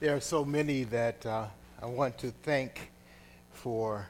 [0.00, 1.44] There are so many that uh,
[1.82, 2.90] I want to thank
[3.52, 4.08] for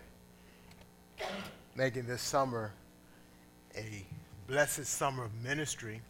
[1.75, 2.70] making this summer
[3.77, 4.07] a
[4.46, 6.00] blessed summer of ministry.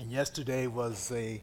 [0.00, 1.40] And yesterday was a,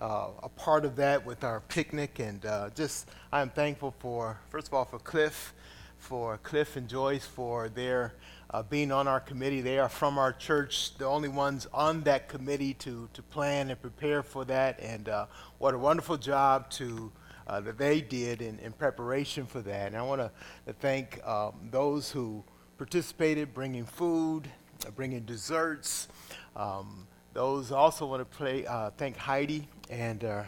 [0.00, 2.20] uh, a part of that with our picnic.
[2.20, 5.52] And uh, just, I'm thankful for, first of all, for Cliff,
[5.98, 8.14] for Cliff and Joyce for their
[8.50, 9.60] uh, being on our committee.
[9.60, 13.80] They are from our church, the only ones on that committee to, to plan and
[13.80, 14.80] prepare for that.
[14.80, 15.26] And uh,
[15.58, 17.10] what a wonderful job to,
[17.46, 19.88] uh, that they did in, in preparation for that.
[19.88, 22.44] And I want to thank um, those who
[22.78, 24.48] participated, bringing food,
[24.86, 26.08] uh, bringing desserts.
[26.54, 30.44] Um, those also want to play, uh, thank Heidi and uh,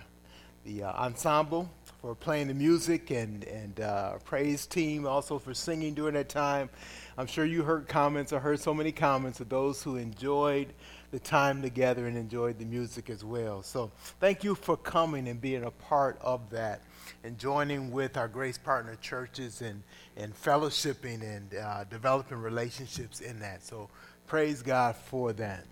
[0.64, 3.80] the ensemble for playing the music and, and
[4.24, 6.70] praise team also for singing during that time.
[7.16, 10.72] I'm sure you heard comments or heard so many comments of those who enjoyed
[11.10, 13.62] the time together and enjoyed the music as well.
[13.62, 16.82] So thank you for coming and being a part of that
[17.24, 19.82] and joining with our Grace Partner churches and,
[20.16, 23.64] and fellowshipping and uh, developing relationships in that.
[23.64, 23.88] So
[24.26, 25.64] praise God for that.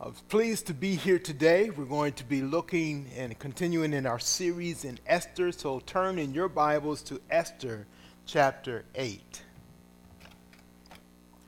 [0.00, 1.70] I was pleased to be here today.
[1.70, 5.52] We're going to be looking and continuing in our series in Esther.
[5.52, 7.86] So turn in your Bibles to Esther
[8.26, 9.42] chapter 8.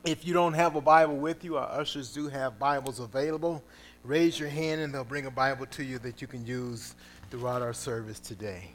[0.04, 3.64] If you don't have a Bible with you, our ushers do have Bibles available.
[4.04, 6.94] Raise your hand and they'll bring a Bible to you that you can use
[7.30, 8.70] throughout our service today.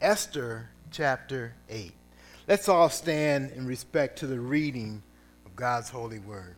[0.00, 1.92] Esther chapter 8.
[2.46, 5.02] Let's all stand in respect to the reading
[5.44, 6.54] of God's holy word.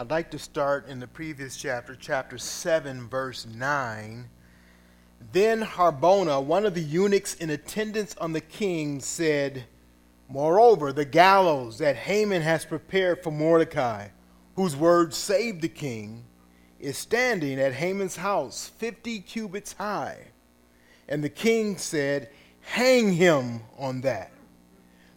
[0.00, 4.28] I'd like to start in the previous chapter, chapter 7, verse 9.
[5.32, 9.64] Then Harbona, one of the eunuchs in attendance on the king, said,
[10.28, 14.10] Moreover, the gallows that Haman has prepared for Mordecai,
[14.54, 16.22] whose word saved the king,
[16.78, 20.28] is standing at Haman's house, fifty cubits high.
[21.08, 22.30] And the king said,
[22.60, 24.30] Hang him on that.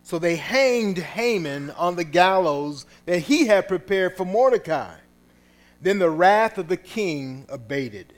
[0.04, 4.96] So they hanged Haman on the gallows that he had prepared for Mordecai.
[5.82, 8.14] Then the wrath of the king abated.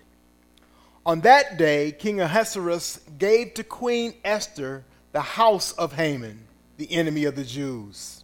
[1.06, 6.46] On that day, King Ahasuerus gave to Queen Esther the house of Haman,
[6.78, 8.24] the enemy of the Jews.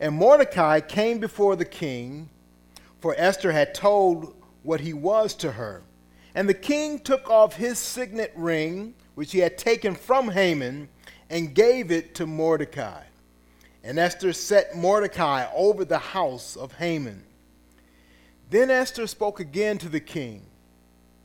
[0.00, 2.28] And Mordecai came before the king,
[3.00, 5.82] for Esther had told what he was to her.
[6.34, 10.88] And the king took off his signet ring, which he had taken from Haman,
[11.30, 13.02] and gave it to Mordecai.
[13.82, 17.24] And Esther set Mordecai over the house of Haman.
[18.50, 20.42] Then Esther spoke again to the king.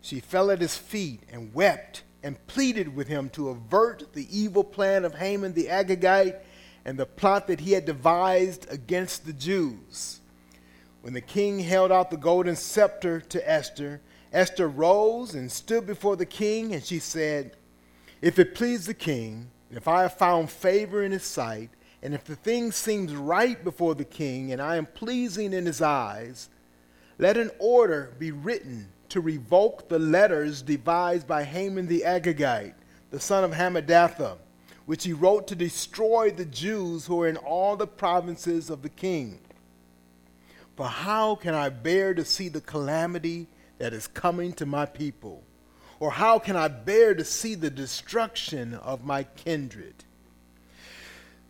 [0.02, 4.64] She fell at his feet and wept and pleaded with him to avert the evil
[4.64, 6.40] plan of Haman the Agagite
[6.86, 10.20] and the plot that he had devised against the Jews.
[11.02, 14.02] When the king held out the golden scepter to Esther,
[14.34, 17.56] Esther rose and stood before the king, and she said,
[18.22, 21.70] If it please the king, if I have found favor in his sight,
[22.02, 25.82] and if the thing seems right before the king, and I am pleasing in his
[25.82, 26.50] eyes,
[27.18, 32.76] let an order be written to revoke the letters devised by Haman the Agagite,
[33.12, 34.38] the son of Hammedatha,
[34.86, 38.90] which he wrote to destroy the Jews who are in all the provinces of the
[38.90, 39.40] king.
[40.76, 43.48] For how can I bear to see the calamity
[43.80, 45.44] that is coming to my people?
[46.00, 50.06] Or how can I bear to see the destruction of my kindred?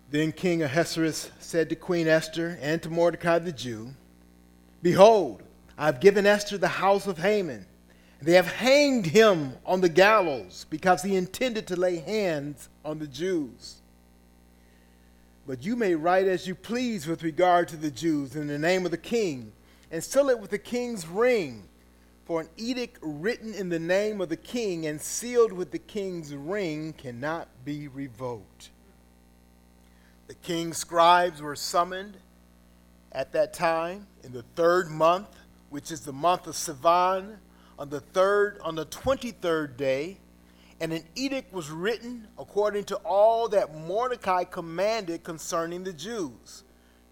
[0.09, 3.91] Then King Ahasuerus said to Queen Esther and to Mordecai the Jew,
[4.81, 5.43] Behold,
[5.77, 7.67] I have given Esther the house of Haman.
[8.21, 13.07] They have hanged him on the gallows because he intended to lay hands on the
[13.07, 13.75] Jews.
[15.45, 18.83] But you may write as you please with regard to the Jews in the name
[18.83, 19.51] of the king,
[19.91, 21.68] and seal it with the king's ring.
[22.29, 26.35] For an edict written in the name of the king and sealed with the king's
[26.35, 28.69] ring cannot be revoked.
[30.27, 32.17] The king's scribes were summoned
[33.11, 35.39] at that time in the third month
[35.71, 37.37] which is the month of Sivan,
[37.79, 40.19] on the third, on the twenty-third day,
[40.79, 46.63] and an edict was written according to all that Mordecai commanded concerning the Jews,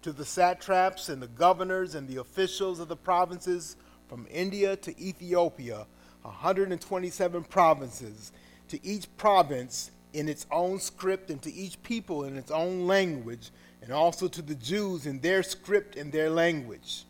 [0.02, 3.74] to the satraps and the governors and the officials of the provinces
[4.08, 5.86] from India to Ethiopia,
[6.22, 8.32] 127 provinces,
[8.68, 13.50] to each province in its own script and to each people in its own language,
[13.82, 17.04] and also to the Jews in their script and their language.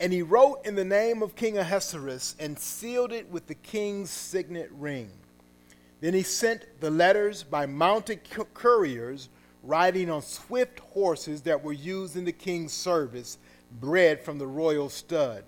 [0.00, 4.10] And he wrote in the name of King Ahasuerus and sealed it with the king's
[4.10, 5.10] signet ring.
[6.00, 8.20] Then he sent the letters by mounted
[8.54, 9.28] couriers
[9.62, 13.38] riding on swift horses that were used in the king's service,
[13.80, 15.44] bred from the royal stud,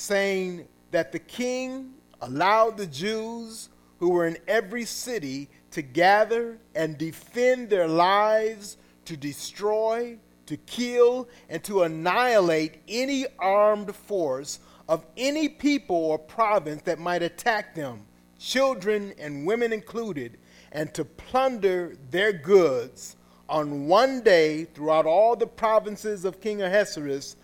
[0.00, 1.92] saying that the king
[2.22, 3.68] allowed the Jews
[3.98, 11.28] who were in every city to gather and defend their lives, to destroy, to kill,
[11.50, 18.06] and to annihilate any armed force of any people or province that might attack them,
[18.38, 20.38] children and women included,
[20.72, 23.16] and to plunder their goods.
[23.50, 27.36] On one day throughout all the provinces of King Ahasuerus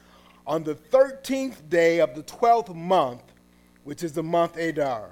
[0.47, 3.23] on the 13th day of the 12th month,
[3.85, 5.11] which is the month Adar.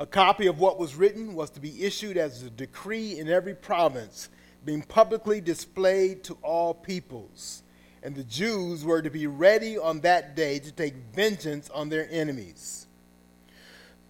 [0.00, 3.54] A copy of what was written was to be issued as a decree in every
[3.54, 4.28] province,
[4.64, 7.62] being publicly displayed to all peoples.
[8.02, 12.08] And the Jews were to be ready on that day to take vengeance on their
[12.10, 12.86] enemies.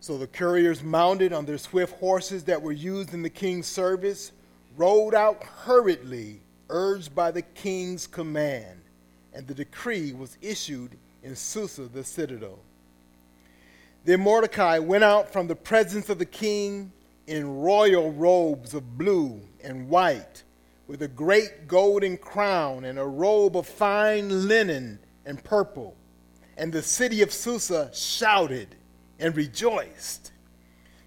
[0.01, 4.33] So the couriers, mounted on their swift horses that were used in the king's service,
[4.77, 8.78] rode out hurriedly, urged by the king's command,
[9.33, 12.59] and the decree was issued in Susa, the citadel.
[14.05, 16.93] Then Mordecai went out from the presence of the king
[17.27, 20.43] in royal robes of blue and white,
[20.87, 25.95] with a great golden crown and a robe of fine linen and purple.
[26.57, 28.75] And the city of Susa shouted
[29.19, 30.33] and rejoiced.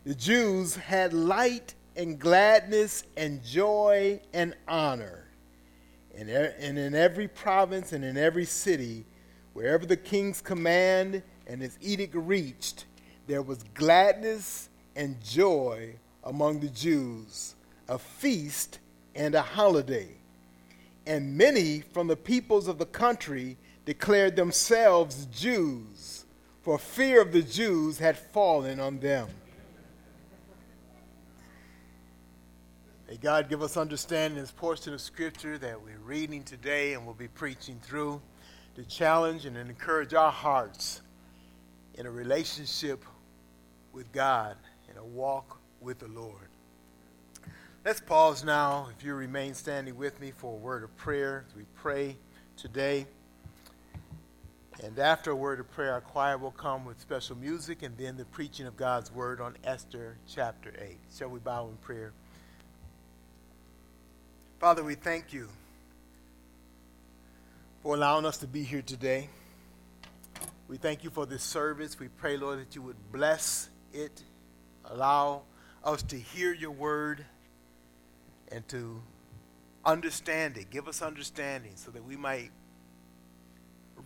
[0.05, 5.20] The Jews had light and gladness and joy and honor.
[6.21, 9.05] And, and in every province and in every city,
[9.53, 12.85] wherever the king's command and his edict reached,
[13.25, 17.55] there was gladness and joy among the Jews,
[17.89, 18.77] a feast
[19.15, 20.09] and a holiday.
[21.07, 26.25] And many from the peoples of the country declared themselves Jews,
[26.61, 29.27] for fear of the Jews had fallen on them.
[33.11, 37.05] May God give us understanding in this portion of Scripture that we're reading today and
[37.05, 38.21] we'll be preaching through
[38.75, 41.01] to challenge and encourage our hearts
[41.95, 43.03] in a relationship
[43.91, 44.55] with God,
[44.89, 46.47] in a walk with the Lord.
[47.83, 51.53] Let's pause now, if you remain standing with me, for a word of prayer as
[51.53, 52.15] we pray
[52.55, 53.07] today.
[54.85, 58.15] And after a word of prayer, our choir will come with special music and then
[58.15, 60.97] the preaching of God's word on Esther chapter 8.
[61.13, 62.13] Shall we bow in prayer?
[64.61, 65.47] Father, we thank you
[67.81, 69.27] for allowing us to be here today.
[70.67, 71.99] We thank you for this service.
[71.99, 74.21] We pray, Lord, that you would bless it,
[74.85, 75.41] allow
[75.83, 77.25] us to hear your word
[78.51, 79.01] and to
[79.83, 80.69] understand it.
[80.69, 82.51] Give us understanding so that we might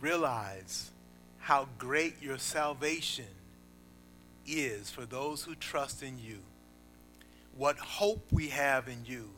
[0.00, 0.90] realize
[1.36, 3.26] how great your salvation
[4.46, 6.38] is for those who trust in you.
[7.54, 9.35] What hope we have in you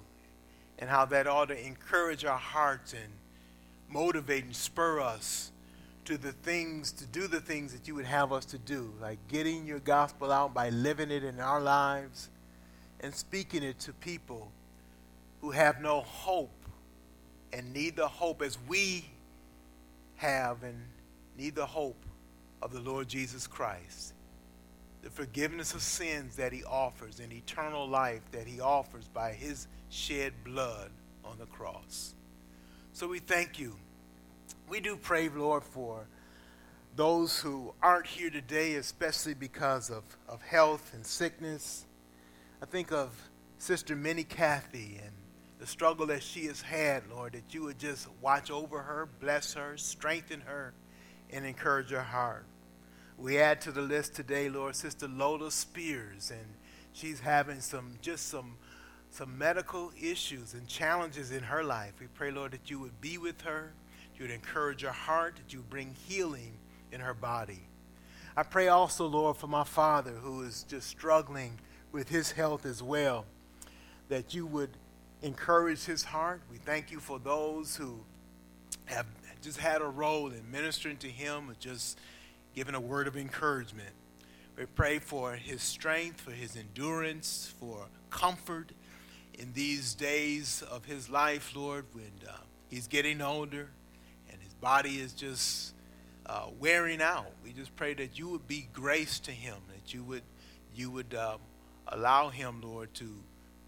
[0.79, 3.13] and how that ought to encourage our hearts and
[3.89, 5.51] motivate and spur us
[6.05, 9.19] to the things, to do the things that you would have us to do, like
[9.29, 12.31] getting your gospel out by living it in our lives
[13.01, 14.51] and speaking it to people
[15.41, 16.51] who have no hope
[17.53, 19.05] and need the hope as we
[20.17, 20.81] have and
[21.37, 22.05] need the hope
[22.63, 24.15] of the Lord Jesus Christ.
[25.03, 29.69] The forgiveness of sins that he offers and eternal life that he offers by his
[29.91, 30.91] shed blood
[31.25, 32.15] on the cross.
[32.93, 33.77] So we thank you.
[34.69, 36.07] We do pray, Lord, for
[36.97, 41.87] those who aren't here today, especially because of, of health and sickness.
[42.61, 45.13] I think of Sister Minnie Kathy and
[45.61, 49.55] the struggle that she has had, Lord, that you would just watch over her, bless
[49.55, 50.75] her, strengthen her,
[51.31, 52.47] and encourage her heart.
[53.21, 56.47] We add to the list today, Lord, Sister Lola Spears, and
[56.93, 58.57] she's having some just some
[59.11, 61.95] some medical issues and challenges in her life.
[61.99, 63.73] We pray, Lord, that you would be with her,
[64.15, 66.53] you would encourage her heart, that you bring healing
[66.93, 67.63] in her body.
[68.37, 71.59] I pray also, Lord, for my father who is just struggling
[71.91, 73.27] with his health as well,
[74.11, 74.71] that you would
[75.23, 76.41] encourage his heart.
[76.53, 77.99] We thank you for those who
[78.85, 79.07] have
[79.43, 81.99] just had a role in ministering to him, just
[82.55, 83.91] giving a word of encouragement.
[84.57, 88.73] We pray for his strength, for his endurance, for comfort
[89.35, 92.33] in these days of his life, Lord, when uh,
[92.69, 93.69] he's getting older
[94.31, 95.75] and his body is just
[96.27, 97.31] uh, wearing out.
[97.45, 100.23] We just pray that you would be grace to him, that you would
[100.75, 101.39] you would um,
[101.87, 103.15] allow him, Lord, to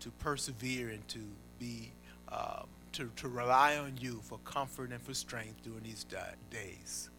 [0.01, 1.21] to persevere and to
[1.59, 1.93] be
[2.31, 6.05] um, to, to rely on you for comfort and for strength during these
[6.51, 7.11] days.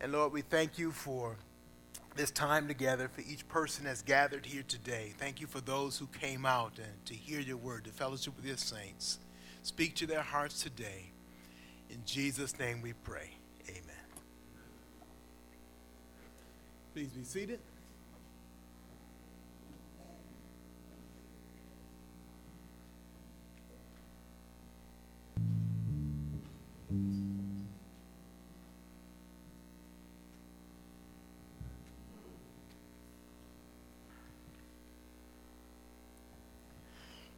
[0.00, 1.36] And Lord, we thank you for
[2.16, 5.12] this time together, for each person that's gathered here today.
[5.18, 8.46] Thank you for those who came out and to hear your word, to fellowship with
[8.46, 9.18] your saints.
[9.62, 11.10] Speak to their hearts today.
[11.90, 13.30] In Jesus' name we pray.
[13.68, 13.82] Amen.
[16.94, 17.60] Please be seated.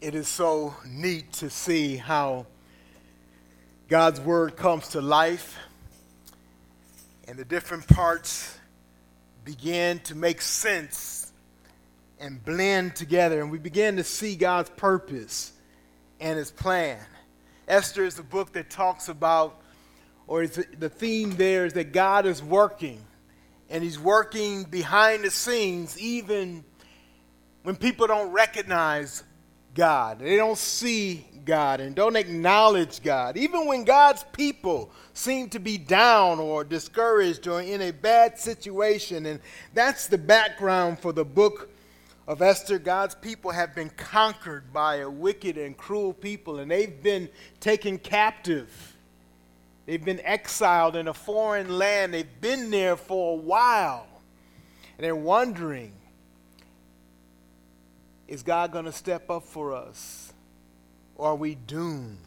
[0.00, 2.46] It is so neat to see how
[3.88, 5.58] God's word comes to life
[7.26, 8.56] and the different parts
[9.44, 11.32] begin to make sense
[12.20, 15.52] and blend together, and we begin to see God's purpose
[16.20, 16.98] and his plan.
[17.66, 19.60] Esther is a book that talks about,
[20.26, 23.00] or the theme there is that God is working,
[23.68, 26.64] and he's working behind the scenes, even
[27.62, 29.24] when people don't recognize
[29.78, 30.18] God.
[30.18, 33.36] They don't see God and don't acknowledge God.
[33.36, 39.24] Even when God's people seem to be down or discouraged or in a bad situation.
[39.26, 39.38] And
[39.74, 41.70] that's the background for the book
[42.26, 42.80] of Esther.
[42.80, 47.28] God's people have been conquered by a wicked and cruel people, and they've been
[47.60, 48.96] taken captive.
[49.86, 52.12] They've been exiled in a foreign land.
[52.12, 54.08] They've been there for a while.
[54.96, 55.92] And they're wondering
[58.28, 60.32] is God going to step up for us?
[61.16, 62.18] Or are we doomed?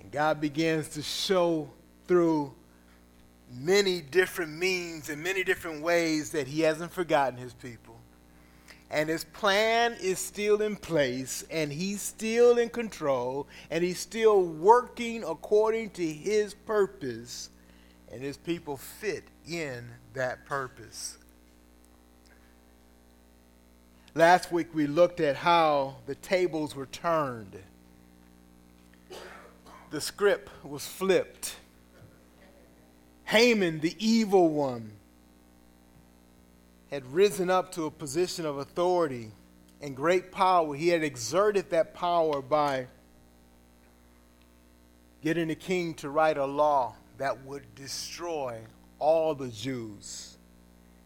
[0.00, 1.70] And God begins to show
[2.06, 2.52] through
[3.50, 7.96] many different means and many different ways that He hasn't forgotten His people.
[8.90, 14.42] And His plan is still in place, and He's still in control, and He's still
[14.42, 17.50] working according to His purpose,
[18.12, 21.18] and His people fit in that purpose.
[24.16, 27.58] Last week we looked at how the tables were turned.
[29.90, 31.56] The script was flipped.
[33.24, 34.92] Haman, the evil one,
[36.92, 39.32] had risen up to a position of authority
[39.82, 40.76] and great power.
[40.76, 42.86] He had exerted that power by
[45.22, 48.60] getting the king to write a law that would destroy
[49.00, 50.36] all the Jews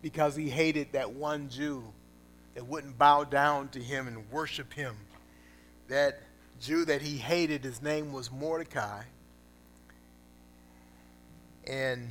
[0.02, 1.84] because he hated that one Jew
[2.58, 4.96] that wouldn't bow down to him and worship him.
[5.86, 6.20] That
[6.60, 9.04] Jew that he hated, his name was Mordecai.
[11.68, 12.10] And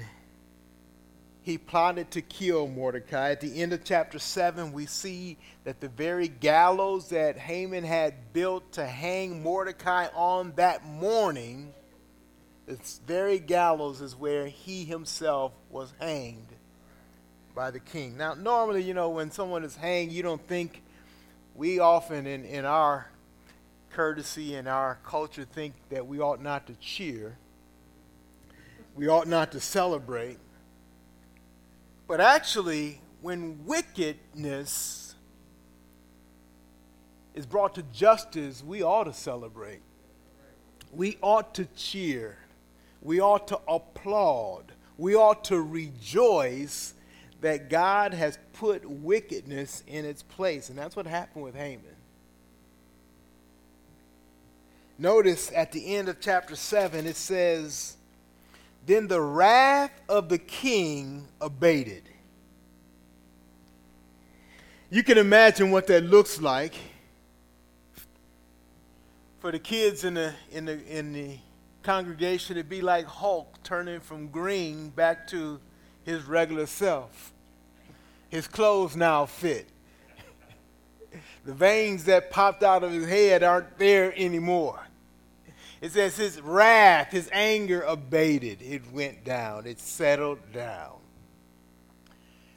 [1.41, 3.31] he plotted to kill Mordecai.
[3.31, 5.35] At the end of chapter 7, we see
[5.65, 11.73] that the very gallows that Haman had built to hang Mordecai on that morning,
[12.65, 16.56] this very gallows is where he himself was hanged
[17.57, 18.15] by the king.
[18.15, 20.83] Now, normally, you know, when someone is hanged, you don't think,
[21.55, 23.09] we often in, in our
[23.89, 27.35] courtesy and our culture think that we ought not to cheer.
[28.93, 30.37] We ought not to celebrate.
[32.07, 35.15] But actually, when wickedness
[37.33, 39.81] is brought to justice, we ought to celebrate.
[40.93, 42.37] We ought to cheer.
[43.01, 44.73] We ought to applaud.
[44.95, 46.93] We ought to rejoice
[47.41, 50.69] that God has put wickedness in its place.
[50.69, 51.83] And that's what happened with Haman.
[54.99, 57.97] Notice at the end of chapter 7, it says,
[58.85, 62.03] Then the wrath of the king abated.
[64.89, 66.73] You can imagine what that looks like
[69.39, 71.37] for the kids in the, in the, in the
[71.83, 72.57] congregation.
[72.57, 75.59] It'd be like Hulk turning from green back to
[76.07, 77.33] his regular self.
[78.29, 79.67] His clothes now fit.
[81.45, 84.79] the veins that popped out of his head aren't there anymore.
[85.81, 88.61] It says his wrath, his anger abated.
[88.61, 90.93] It went down, it settled down.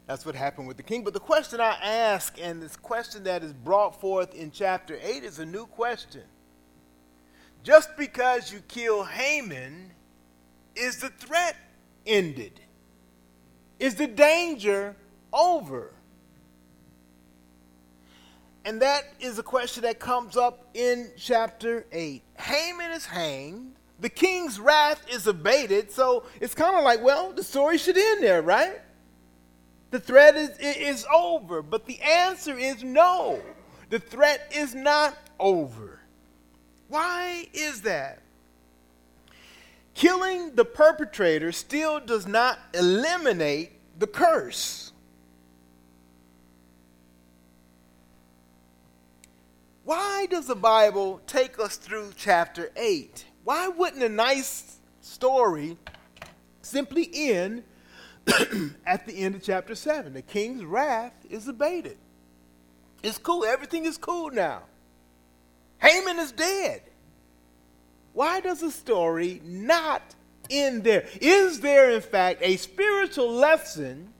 [0.06, 1.02] That's what happened with the king.
[1.02, 5.24] But the question I ask, and this question that is brought forth in chapter 8,
[5.24, 6.22] is a new question.
[7.64, 9.90] Just because you kill Haman,
[10.76, 11.56] is the threat
[12.06, 12.60] ended?
[13.80, 14.94] Is the danger
[15.32, 15.90] over?
[18.66, 22.22] And that is a question that comes up in chapter 8.
[22.38, 23.72] Haman is hanged.
[23.98, 25.90] The king's wrath is abated.
[25.90, 28.80] So it's kind of like, well, the story should end there, right?
[29.90, 31.62] The threat is, is over.
[31.62, 33.40] But the answer is no.
[33.88, 36.00] The threat is not over.
[36.88, 38.20] Why is that?
[39.94, 44.92] Killing the perpetrator still does not eliminate the curse.
[49.84, 53.24] Why does the Bible take us through chapter 8?
[53.44, 55.76] Why wouldn't a nice story
[56.62, 57.64] simply end
[58.86, 60.12] at the end of chapter 7?
[60.12, 61.98] The king's wrath is abated.
[63.02, 63.44] It's cool.
[63.44, 64.62] Everything is cool now.
[65.78, 66.82] Haman is dead.
[68.12, 70.02] Why does the story not
[70.50, 71.06] end there?
[71.20, 74.12] Is there, in fact, a spiritual lesson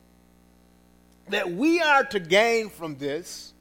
[1.28, 3.52] that we are to gain from this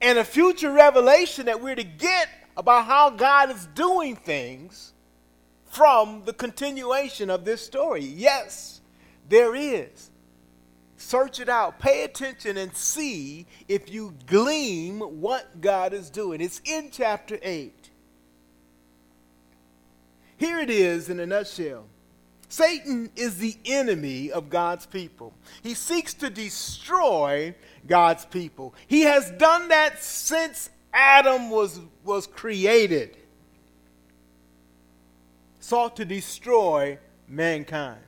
[0.00, 4.92] and a future revelation that we're to get about how God is doing things
[5.66, 8.04] from the continuation of this story?
[8.04, 8.80] Yes,
[9.28, 10.10] there is.
[10.96, 11.78] Search it out.
[11.78, 16.40] Pay attention and see if you glean what God is doing.
[16.40, 17.81] It's in chapter 8.
[20.42, 21.84] Here it is in a nutshell.
[22.48, 25.32] Satan is the enemy of God's people.
[25.62, 27.54] He seeks to destroy
[27.86, 28.74] God's people.
[28.88, 33.16] He has done that since Adam was, was created.
[35.60, 38.02] Sought to destroy mankind.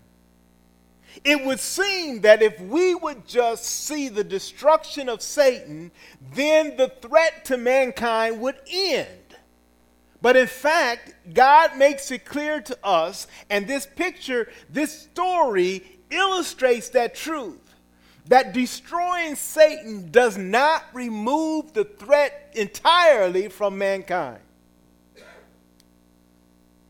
[1.22, 5.92] It would seem that if we would just see the destruction of Satan,
[6.32, 9.24] then the threat to mankind would end.
[10.25, 16.88] But in fact, God makes it clear to us, and this picture, this story illustrates
[16.88, 17.59] that truth
[18.28, 24.40] that destroying Satan does not remove the threat entirely from mankind.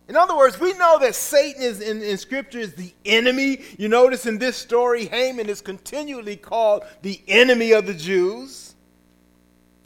[0.06, 3.62] In other words, we know that Satan is in, in Scripture is the enemy.
[3.76, 8.73] You notice in this story, Haman is continually called the enemy of the Jews.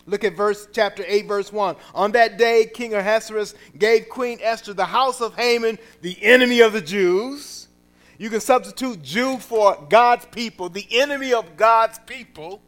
[0.09, 1.77] Look at verse chapter 8, verse 1.
[1.95, 6.73] On that day, King Ahasuerus gave Queen Esther the house of Haman, the enemy of
[6.73, 7.69] the Jews.
[8.17, 12.63] You can substitute Jew for God's people, the enemy of God's people.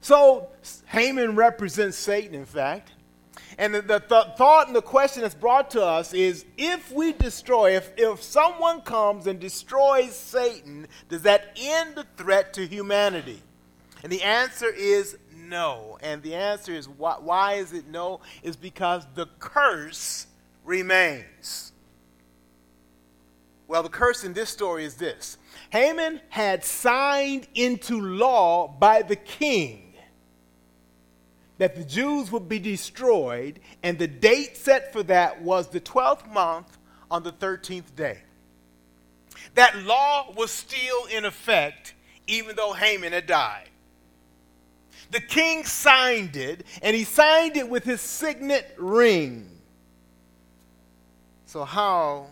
[0.00, 0.48] So
[0.86, 2.92] Haman represents Satan, in fact.
[3.58, 7.76] And the, th- thought and the question that's brought to us is if we destroy,
[7.76, 13.42] if, if someone comes and destroys Satan, does that end the threat to humanity?
[14.02, 15.98] And the answer is no.
[16.02, 18.20] And the answer is why, why is it no?
[18.42, 20.26] Is because the curse
[20.64, 21.72] remains.
[23.68, 25.38] Well, the curse in this story is this
[25.70, 29.94] Haman had signed into law by the king
[31.58, 36.30] that the Jews would be destroyed, and the date set for that was the 12th
[36.32, 36.76] month
[37.10, 38.18] on the 13th day.
[39.54, 41.94] That law was still in effect,
[42.26, 43.68] even though Haman had died.
[45.12, 49.46] The king signed it, and he signed it with his signet ring.
[51.44, 52.28] So, how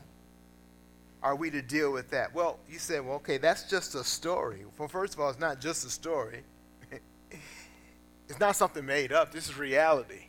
[1.22, 2.34] are we to deal with that?
[2.34, 4.64] Well, you said, well, okay, that's just a story.
[4.78, 6.42] Well, first of all, it's not just a story.
[8.28, 9.32] It's not something made up.
[9.32, 10.28] This is reality.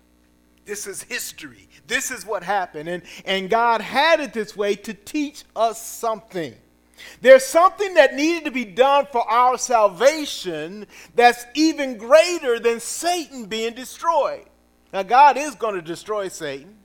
[0.66, 1.70] This is history.
[1.86, 2.90] This is what happened.
[2.90, 6.56] And, and God had it this way to teach us something.
[7.22, 13.46] There's something that needed to be done for our salvation that's even greater than Satan
[13.46, 14.46] being destroyed.
[14.94, 16.78] Now, God is going to destroy Satan.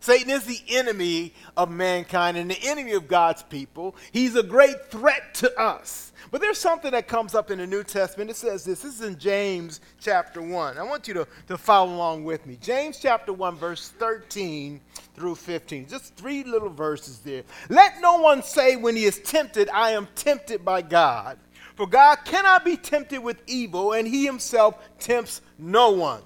[0.00, 3.94] Satan is the enemy of mankind and the enemy of God's people.
[4.12, 6.12] He's a great threat to us.
[6.30, 8.30] But there's something that comes up in the New Testament.
[8.30, 8.82] It says this.
[8.82, 10.78] This is in James chapter 1.
[10.78, 12.56] I want you to, to follow along with me.
[12.60, 14.80] James chapter 1, verse 13
[15.14, 15.88] through 15.
[15.88, 17.42] Just three little verses there.
[17.68, 21.38] Let no one say when he is tempted, I am tempted by God.
[21.76, 26.22] For God cannot be tempted with evil, and he himself tempts no one.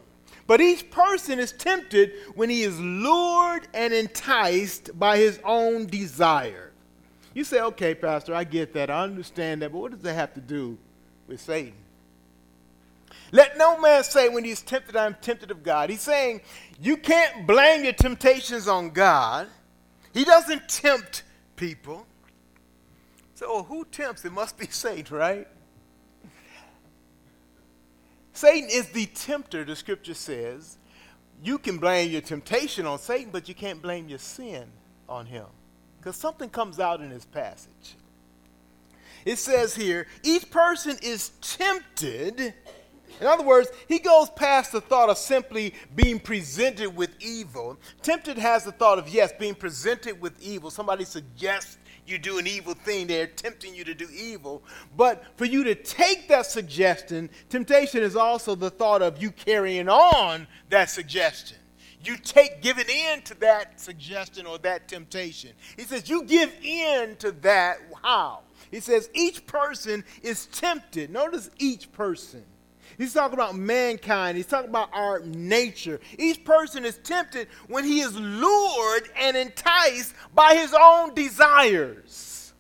[0.47, 6.73] But each person is tempted when he is lured and enticed by his own desire.
[7.35, 8.91] You say, okay, Pastor, I get that.
[8.91, 9.73] I understand that.
[9.73, 10.77] But what does that have to do
[11.27, 11.73] with Satan?
[13.35, 15.91] Let no man say when he's tempted, I'm tempted of God.
[15.91, 16.41] He's saying
[16.81, 19.49] you can't blame your temptations on God.
[20.13, 21.25] He doesn't tempt
[21.57, 22.07] people.
[23.35, 24.25] So who tempts?
[24.25, 25.49] It must be Satan, right?
[28.33, 30.79] Satan is the tempter, the scripture says.
[31.43, 34.69] You can blame your temptation on Satan, but you can't blame your sin
[35.09, 35.47] on him.
[35.99, 37.97] Because something comes out in this passage.
[39.25, 42.55] It says here, each person is tempted.
[43.21, 47.79] In other words, he goes past the thought of simply being presented with evil.
[48.03, 50.71] Tempted has the thought of, yes, being presented with evil.
[50.71, 54.63] Somebody suggests you do an evil thing, they're tempting you to do evil.
[54.97, 59.89] But for you to take that suggestion, temptation is also the thought of you carrying
[59.89, 61.59] on that suggestion.
[62.03, 65.53] You take giving in to that suggestion or that temptation.
[65.77, 67.79] He says, You give in to that.
[68.03, 68.41] How?
[68.71, 71.09] He says, Each person is tempted.
[71.11, 72.45] Notice each person.
[72.99, 74.37] He's talking about mankind.
[74.37, 76.01] He's talking about our nature.
[76.19, 82.53] Each person is tempted when he is lured and enticed by his own desires.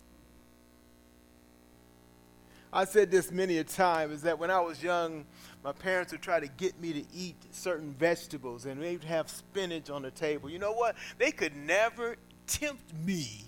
[2.72, 5.24] I said this many a time is that when I was young,
[5.62, 9.90] my parents would try to get me to eat certain vegetables and they'd have spinach
[9.90, 10.50] on the table.
[10.50, 10.96] You know what?
[11.18, 12.16] They could never
[12.48, 13.44] tempt me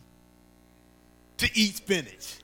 [1.38, 2.38] to eat spinach.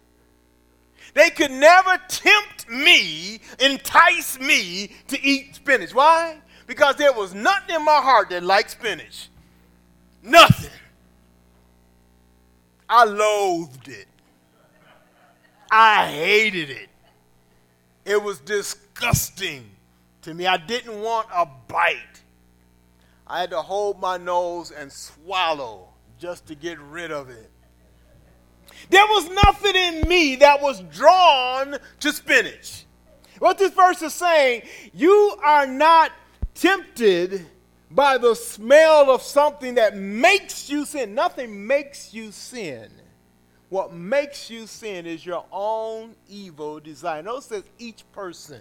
[1.14, 5.94] They could never tempt me, entice me to eat spinach.
[5.94, 6.38] Why?
[6.66, 9.28] Because there was nothing in my heart that liked spinach.
[10.22, 10.70] Nothing.
[12.88, 14.06] I loathed it.
[15.70, 16.88] I hated it.
[18.04, 19.70] It was disgusting
[20.22, 20.46] to me.
[20.46, 22.22] I didn't want a bite.
[23.26, 27.50] I had to hold my nose and swallow just to get rid of it.
[28.90, 32.84] There was nothing in me that was drawn to spinach.
[33.38, 34.62] What this verse is saying,
[34.94, 36.12] you are not
[36.54, 37.46] tempted
[37.90, 41.14] by the smell of something that makes you sin.
[41.14, 42.90] Nothing makes you sin.
[43.68, 47.22] What makes you sin is your own evil desire.
[47.22, 48.60] Notice says each person.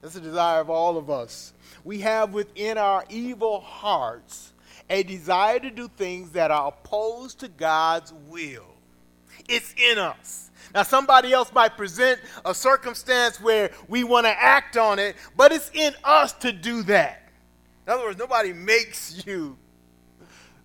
[0.00, 1.52] That's the desire of all of us.
[1.84, 4.52] We have within our evil hearts
[4.90, 8.66] a desire to do things that are opposed to God's will.
[9.48, 10.50] It's in us.
[10.74, 15.52] Now, somebody else might present a circumstance where we want to act on it, but
[15.52, 17.28] it's in us to do that.
[17.86, 19.56] In other words, nobody makes you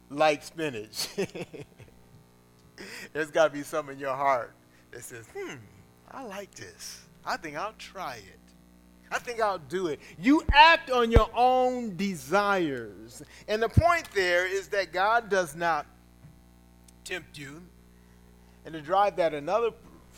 [0.09, 1.07] like spinach.
[3.13, 4.53] There's got to be something in your heart
[4.91, 5.55] that says, hmm,
[6.11, 7.01] I like this.
[7.25, 8.39] I think I'll try it.
[9.15, 10.01] I think I'll do it.
[10.19, 13.23] You act on your own desires.
[13.47, 15.85] And the point there is that God does not
[17.05, 17.61] tempt you.
[18.65, 19.69] And to drive that another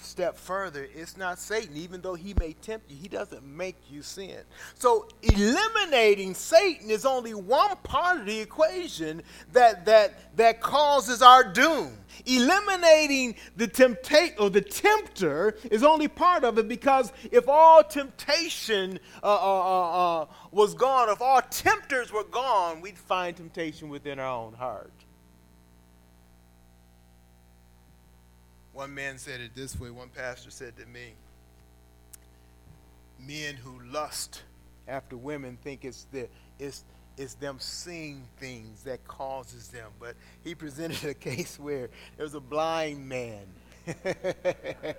[0.01, 1.77] step further, it's not Satan.
[1.77, 4.39] Even though he may tempt you, he doesn't make you sin.
[4.73, 9.21] So eliminating Satan is only one part of the equation
[9.53, 11.95] that that that causes our doom.
[12.25, 18.99] Eliminating the temptate or the tempter is only part of it because if all temptation
[19.23, 24.19] uh, uh, uh, uh was gone, if all tempters were gone, we'd find temptation within
[24.19, 24.91] our own heart.
[28.73, 29.89] One man said it this way.
[29.89, 31.13] One pastor said to me,
[33.19, 34.43] Men who lust
[34.87, 36.83] after women think it's, the, it's,
[37.17, 39.91] it's them seeing things that causes them.
[39.99, 43.45] But he presented a case where there was a blind man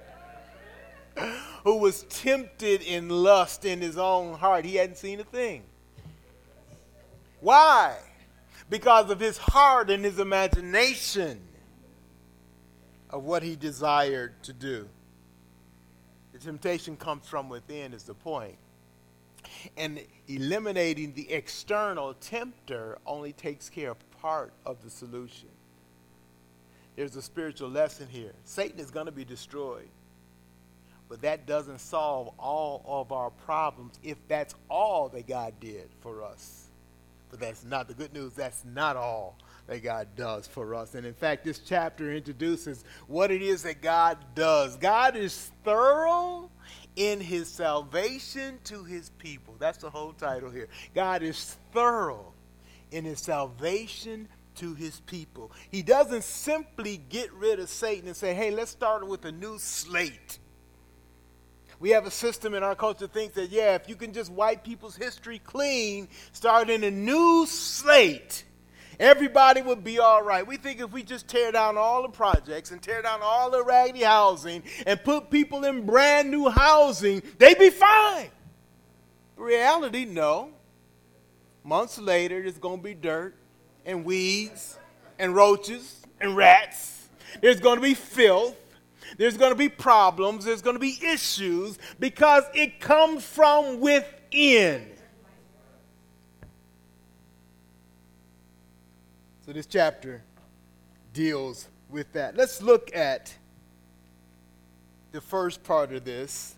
[1.64, 4.64] who was tempted in lust in his own heart.
[4.64, 5.62] He hadn't seen a thing.
[7.40, 7.96] Why?
[8.68, 11.40] Because of his heart and his imagination
[13.10, 14.88] of what he desired to do.
[16.32, 18.58] The temptation comes from within, is the point.
[19.76, 25.48] And eliminating the external tempter only takes care of part of the solution.
[26.96, 28.32] There's a spiritual lesson here.
[28.44, 29.88] Satan is going to be destroyed.
[31.08, 36.22] But that doesn't solve all of our problems if that's all that God did for
[36.22, 36.66] us.
[37.30, 38.32] But that's not the good news.
[38.32, 40.94] That's not all that God does for us.
[40.94, 44.76] And in fact, this chapter introduces what it is that God does.
[44.76, 46.50] God is thorough
[46.98, 49.54] in his salvation to his people.
[49.60, 50.66] That's the whole title here.
[50.96, 52.32] God is thorough
[52.90, 55.52] in his salvation to his people.
[55.70, 59.60] He doesn't simply get rid of Satan and say, hey, let's start with a new
[59.60, 60.40] slate.
[61.78, 64.32] We have a system in our culture that thinks that, yeah, if you can just
[64.32, 68.42] wipe people's history clean, start in a new slate,
[68.98, 70.46] everybody would be all right.
[70.46, 73.62] We think if we just tear down all the projects and tear down all the
[73.62, 78.30] raggedy housing and put people in brand new housing, they'd be fine.
[79.36, 80.50] reality, no.
[81.64, 83.34] Months later, there's going to be dirt
[83.84, 84.78] and weeds
[85.18, 87.08] and roaches and rats.
[87.42, 88.56] There's going to be filth.
[89.16, 90.44] There's going to be problems.
[90.44, 94.86] There's going to be issues because it comes from within.
[99.48, 100.20] So this chapter
[101.14, 102.36] deals with that.
[102.36, 103.34] Let's look at
[105.10, 106.54] the first part of this.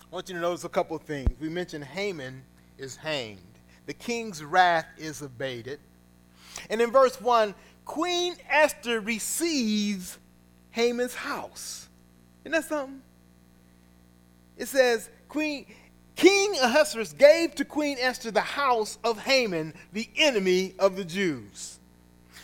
[0.00, 1.30] I want you to notice a couple things.
[1.40, 2.42] We mentioned Haman
[2.78, 3.38] is hanged.
[3.86, 5.78] The king's wrath is abated.
[6.68, 10.18] And in verse 1, Queen Esther receives
[10.72, 11.88] Haman's house.
[12.44, 13.02] Isn't that something?
[14.56, 15.66] It says, Queen
[16.16, 21.78] King Ahasuerus gave to Queen Esther the house of Haman, the enemy of the Jews.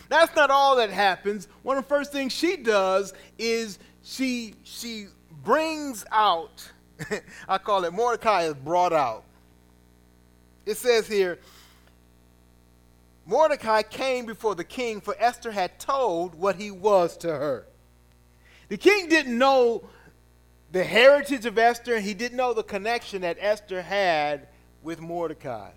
[0.09, 1.47] That's not all that happens.
[1.63, 5.07] One of the first things she does is she, she
[5.43, 6.71] brings out
[7.47, 9.23] I call it Mordecai is brought out.
[10.65, 11.39] It says here,
[13.25, 17.65] Mordecai came before the king, for Esther had told what he was to her.
[18.69, 19.83] The king didn't know
[20.73, 24.47] the heritage of Esther, he didn't know the connection that Esther had
[24.81, 25.69] with Mordecai.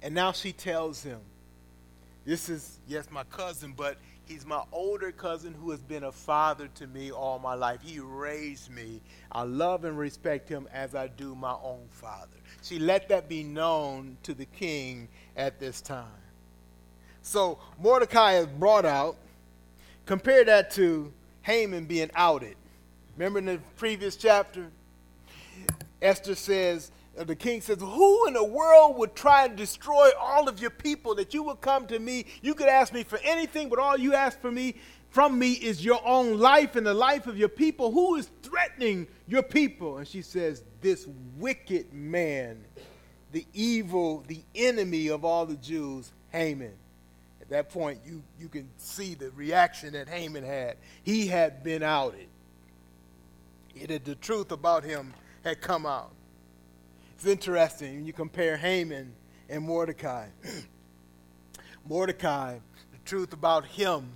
[0.00, 1.18] And now she tells him,
[2.24, 6.68] This is, yes, my cousin, but he's my older cousin who has been a father
[6.76, 7.80] to me all my life.
[7.82, 9.00] He raised me.
[9.32, 12.36] I love and respect him as I do my own father.
[12.62, 16.06] She let that be known to the king at this time.
[17.22, 19.16] So Mordecai is brought out.
[20.04, 22.56] Compare that to Haman being outed.
[23.16, 24.70] Remember in the previous chapter?
[26.02, 30.48] Esther says, uh, the king says, Who in the world would try and destroy all
[30.48, 32.26] of your people that you would come to me?
[32.42, 34.74] You could ask me for anything, but all you ask for me
[35.08, 37.90] from me is your own life and the life of your people.
[37.90, 39.98] Who is threatening your people?
[39.98, 41.06] And she says, This
[41.38, 42.62] wicked man,
[43.32, 46.74] the evil, the enemy of all the Jews, Haman.
[47.40, 50.76] At that point, you, you can see the reaction that Haman had.
[51.02, 52.26] He had been outed.
[53.80, 55.12] It had, the truth about him
[55.44, 56.12] had come out.
[57.14, 59.12] It's interesting when you compare Haman
[59.48, 60.28] and Mordecai.
[61.88, 62.58] Mordecai,
[62.92, 64.10] the truth about him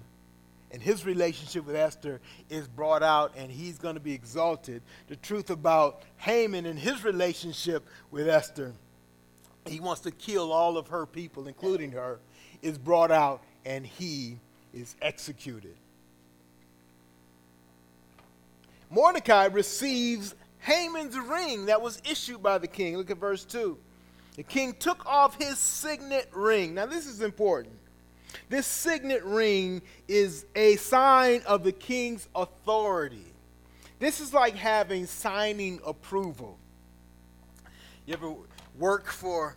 [0.73, 4.83] and his relationship with Esther is brought out and he's going to be exalted.
[5.09, 8.73] The truth about Haman and his relationship with Esther,
[9.67, 12.19] he wants to kill all of her people, including her,
[12.63, 14.39] is brought out and he
[14.73, 15.77] is executed.
[18.91, 22.97] Mordecai receives Haman's ring that was issued by the king.
[22.97, 23.79] Look at verse 2.
[24.37, 26.75] The king took off his signet ring.
[26.75, 27.77] Now, this is important.
[28.49, 33.25] This signet ring is a sign of the king's authority.
[33.99, 36.59] This is like having signing approval.
[38.07, 38.35] You ever
[38.79, 39.57] work for,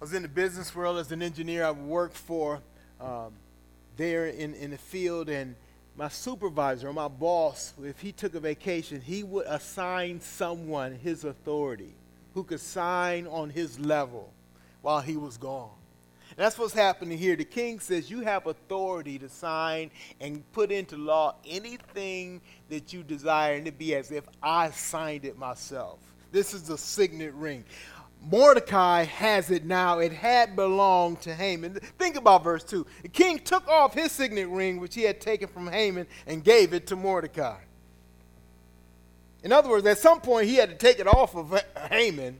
[0.00, 2.60] was in the business world as an engineer, I worked for
[3.00, 3.32] um,
[3.96, 5.54] there in, in the field, and
[5.96, 11.24] my supervisor or my boss, if he took a vacation, he would assign someone his
[11.24, 11.94] authority
[12.34, 14.32] who could sign on his level
[14.80, 15.70] while he was gone.
[16.30, 17.36] And that's what's happening here.
[17.36, 23.02] The king says you have authority to sign and put into law anything that you
[23.02, 25.98] desire, and it be as if I signed it myself.
[26.30, 27.64] This is the signet ring.
[28.30, 29.98] Mordecai has it now.
[29.98, 31.74] It had belonged to Haman.
[31.98, 32.86] Think about verse 2.
[33.02, 36.72] The king took off his signet ring, which he had taken from Haman, and gave
[36.72, 37.58] it to Mordecai.
[39.42, 42.38] In other words, at some point, he had to take it off of Haman,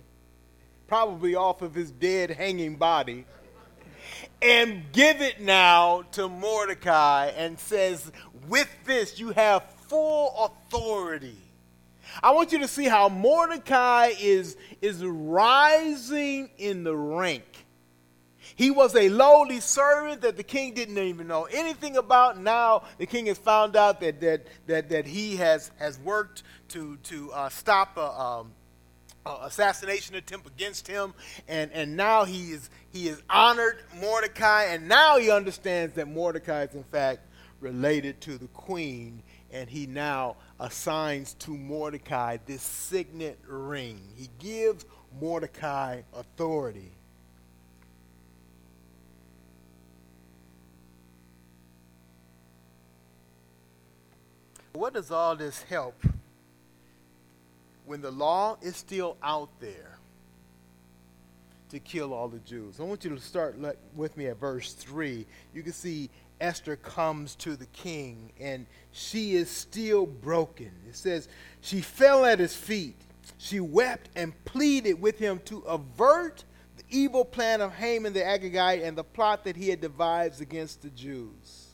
[0.86, 3.26] probably off of his dead, hanging body,
[4.40, 8.12] and give it now to Mordecai and says,
[8.48, 11.41] With this, you have full authority
[12.22, 17.62] I want you to see how Mordecai is, is rising in the rank.
[18.54, 22.38] He was a lowly servant that the king didn't even know anything about.
[22.38, 26.96] Now the king has found out that, that, that, that he has, has worked to,
[27.04, 28.52] to uh, stop a, um,
[29.24, 31.14] a, assassination attempt against him.
[31.48, 34.64] And, and now he is, he is honored Mordecai.
[34.64, 37.20] And now he understands that Mordecai is, in fact,
[37.60, 39.22] related to the queen.
[39.50, 44.00] And he now assigns to Mordecai this signet ring.
[44.16, 44.86] He gives
[45.20, 46.92] Mordecai authority.
[54.72, 56.00] What does all this help
[57.84, 59.98] when the law is still out there
[61.70, 62.78] to kill all the Jews?
[62.78, 63.56] I want you to start
[63.96, 65.26] with me at verse 3.
[65.52, 66.08] You can see
[66.40, 70.70] Esther comes to the king and she is still broken.
[70.88, 71.28] It says,
[71.60, 72.96] she fell at his feet.
[73.38, 76.44] She wept and pleaded with him to avert
[76.76, 80.82] the evil plan of Haman the Agagite and the plot that he had devised against
[80.82, 81.68] the Jews.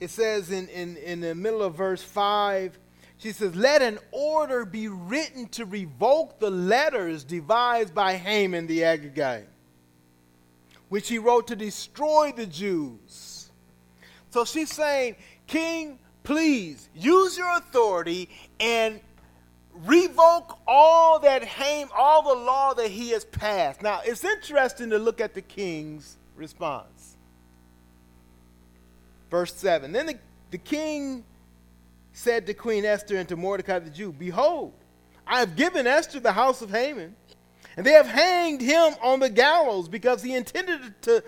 [0.00, 2.76] It says in, in, in the middle of verse 5,
[3.18, 8.80] she says, Let an order be written to revoke the letters devised by Haman the
[8.80, 9.46] Agagite
[10.92, 13.31] which he wrote to destroy the Jews.
[14.32, 15.16] So she's saying,
[15.46, 18.98] King, please use your authority and
[19.84, 23.82] revoke all that Haman, all the law that he has passed.
[23.82, 27.18] Now, it's interesting to look at the king's response.
[29.30, 30.18] Verse 7 Then the,
[30.50, 31.24] the king
[32.14, 34.72] said to Queen Esther and to Mordecai the Jew, Behold,
[35.26, 37.14] I have given Esther the house of Haman
[37.76, 41.22] and they have hanged him on the gallows because he intended to,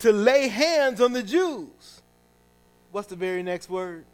[0.00, 1.97] to lay hands on the Jews
[2.90, 4.04] what's the very next word?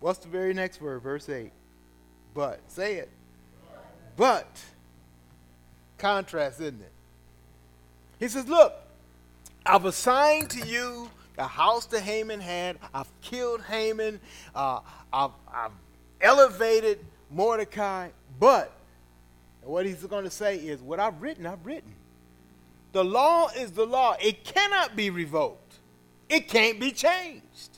[0.00, 1.02] What's the very next word?
[1.02, 1.52] Verse 8.
[2.34, 2.60] But.
[2.68, 3.10] Say it.
[4.16, 4.48] But.
[5.98, 6.92] Contrast, isn't it?
[8.18, 8.74] He says, Look,
[9.64, 12.78] I've assigned to you the house that Haman had.
[12.94, 14.20] I've killed Haman.
[14.54, 14.80] Uh,
[15.12, 15.72] I've, I've
[16.20, 18.08] elevated Mordecai.
[18.38, 18.72] But.
[19.62, 21.94] What he's going to say is, What I've written, I've written.
[22.92, 25.74] The law is the law, it cannot be revoked,
[26.28, 27.70] it can't be changed.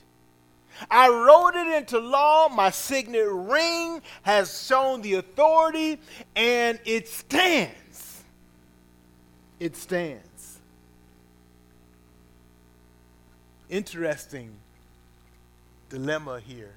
[0.89, 2.49] I wrote it into law.
[2.49, 5.99] My signet ring has shown the authority,
[6.35, 8.23] and it stands.
[9.59, 10.59] It stands.
[13.69, 14.51] Interesting
[15.89, 16.73] dilemma here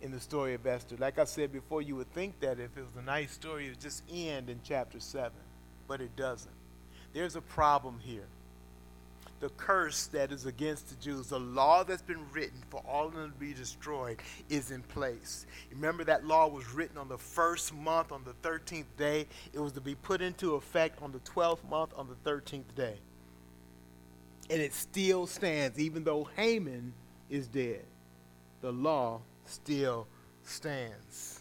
[0.00, 0.96] in the story of Esther.
[0.98, 3.70] Like I said before, you would think that if it was a nice story, it
[3.70, 5.32] would just end in chapter 7,
[5.86, 6.50] but it doesn't.
[7.14, 8.26] There's a problem here
[9.44, 13.12] the curse that is against the Jews, the law that's been written for all of
[13.12, 14.16] them to be destroyed,
[14.48, 15.44] is in place.
[15.70, 19.26] Remember that law was written on the first month, on the 13th day.
[19.52, 22.96] It was to be put into effect on the 12th month, on the 13th day.
[24.48, 26.94] And it still stands, even though Haman
[27.28, 27.84] is dead.
[28.62, 30.06] The law still
[30.42, 31.40] stands.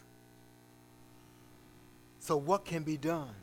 [2.20, 3.34] So, what can be done?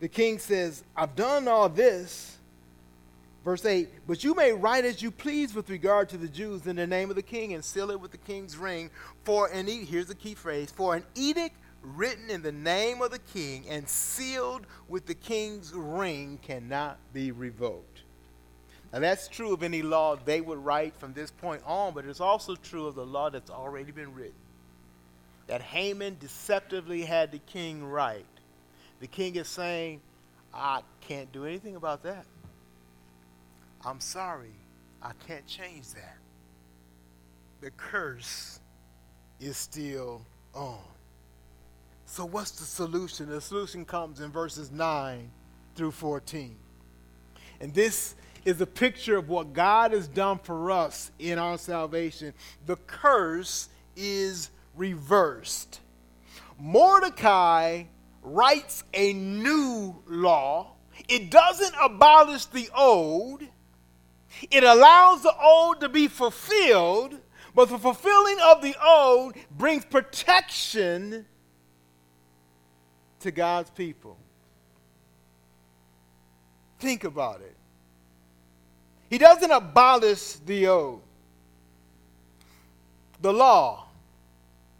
[0.00, 2.38] The king says, I've done all this
[3.44, 6.76] Verse 8, but you may write as you please with regard to the Jews in
[6.76, 8.90] the name of the king and seal it with the king's ring.
[9.24, 13.10] For an edict, here's the key phrase, for an edict written in the name of
[13.10, 18.02] the king and sealed with the king's ring cannot be revoked.
[18.92, 22.20] Now that's true of any law they would write from this point on, but it's
[22.20, 24.34] also true of the law that's already been written.
[25.46, 28.26] That Haman deceptively had the king write.
[29.00, 30.00] The king is saying,
[30.52, 32.26] I can't do anything about that.
[33.84, 34.52] I'm sorry,
[35.02, 36.18] I can't change that.
[37.60, 38.60] The curse
[39.40, 40.22] is still
[40.54, 40.78] on.
[42.04, 43.28] So, what's the solution?
[43.28, 45.30] The solution comes in verses 9
[45.76, 46.56] through 14.
[47.60, 52.34] And this is a picture of what God has done for us in our salvation.
[52.66, 55.80] The curse is reversed.
[56.58, 57.84] Mordecai
[58.22, 60.72] writes a new law,
[61.08, 63.42] it doesn't abolish the old
[64.50, 67.18] it allows the old to be fulfilled,
[67.54, 71.26] but the fulfilling of the old brings protection
[73.20, 74.16] to God's people.
[76.78, 77.56] Think about it.
[79.10, 81.02] He doesn't abolish the old.
[83.20, 83.88] The law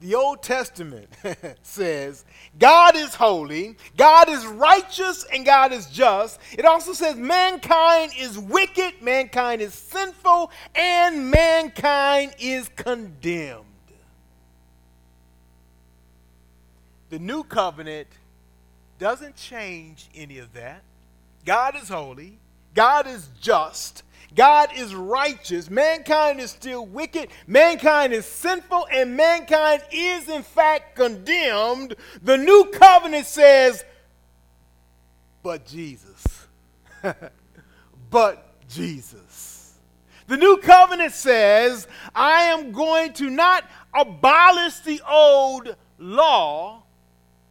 [0.01, 1.09] the Old Testament
[1.63, 2.25] says
[2.59, 6.41] God is holy, God is righteous, and God is just.
[6.53, 13.65] It also says mankind is wicked, mankind is sinful, and mankind is condemned.
[17.11, 18.09] The new covenant
[18.99, 20.83] doesn't change any of that.
[21.45, 22.39] God is holy,
[22.75, 24.03] God is just,
[24.35, 25.71] God is righteous.
[25.71, 27.31] Mankind is still wicked.
[27.47, 28.87] Mankind is sinful.
[28.93, 31.97] And mankind is, in fact, condemned.
[32.23, 33.85] The new covenant says,
[35.43, 36.47] but Jesus.
[38.11, 39.75] but Jesus.
[40.27, 46.85] The new covenant says, I am going to not abolish the old law,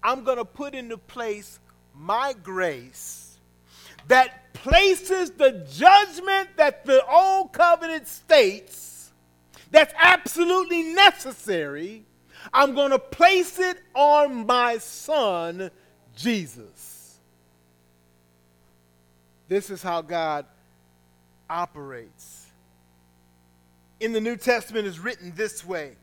[0.01, 1.59] I'm going to put into place
[1.93, 3.37] my grace
[4.07, 9.11] that places the judgment that the old covenant states
[9.71, 12.03] that's absolutely necessary,
[12.53, 15.71] I'm going to place it on my son,
[16.15, 17.19] Jesus.
[19.47, 20.45] This is how God
[21.49, 22.47] operates.
[23.99, 25.95] In the New Testament is written this way.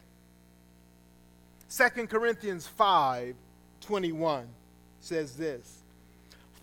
[1.70, 3.34] 2 Corinthians 5
[3.80, 4.46] 21
[5.00, 5.82] says this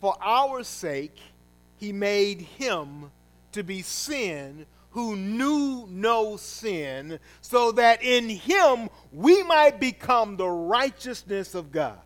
[0.01, 1.17] For our sake,
[1.83, 3.11] he made him
[3.51, 10.47] to be sin who knew no sin, so that in him we might become the
[10.47, 11.99] righteousness of God.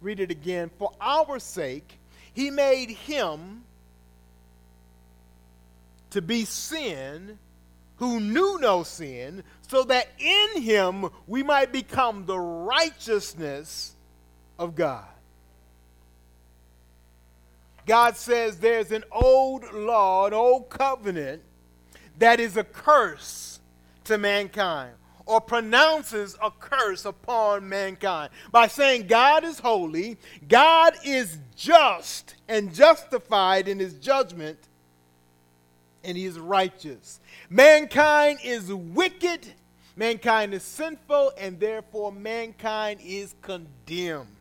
[0.00, 0.68] Read it again.
[0.80, 2.00] For our sake,
[2.34, 3.62] he made him
[6.10, 7.38] to be sin
[7.98, 13.94] who knew no sin, so that in him we might become the righteousness
[14.58, 15.11] of God.
[17.86, 21.42] God says there's an old law, an old covenant
[22.18, 23.60] that is a curse
[24.04, 24.92] to mankind
[25.26, 30.18] or pronounces a curse upon mankind by saying God is holy,
[30.48, 34.58] God is just and justified in his judgment,
[36.04, 37.20] and he is righteous.
[37.48, 39.46] Mankind is wicked,
[39.96, 44.36] mankind is sinful, and therefore mankind is condemned.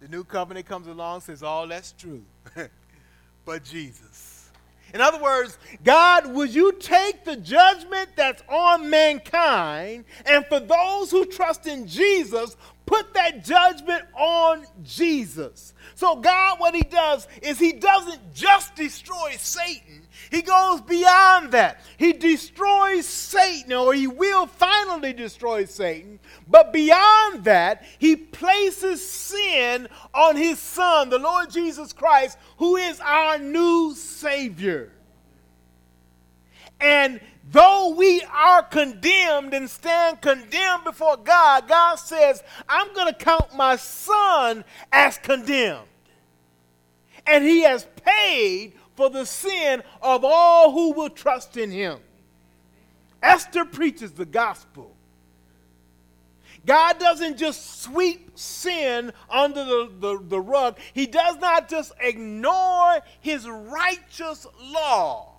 [0.00, 2.22] The new covenant comes along says all that's true,
[3.44, 4.50] but Jesus.
[4.94, 11.10] In other words, God, would you take the judgment that's on mankind, and for those
[11.10, 12.56] who trust in Jesus,
[12.90, 15.74] put that judgment on Jesus.
[15.94, 21.82] So, God, what He does is He doesn't just destroy Satan, He goes beyond that.
[21.96, 26.18] He destroys Satan, or He will finally destroy Satan,
[26.48, 32.98] but beyond that, He places sin on His Son, the Lord Jesus Christ, who is
[33.00, 34.90] our new Savior.
[36.80, 37.20] And
[37.50, 43.54] though we are condemned and stand condemned before God, God says, I'm going to count
[43.54, 45.86] my son as condemned.
[47.26, 51.98] And he has paid for the sin of all who will trust in him.
[53.22, 54.96] Esther preaches the gospel.
[56.66, 63.00] God doesn't just sweep sin under the, the, the, rug, He does not just ignore
[63.20, 65.29] His righteous law.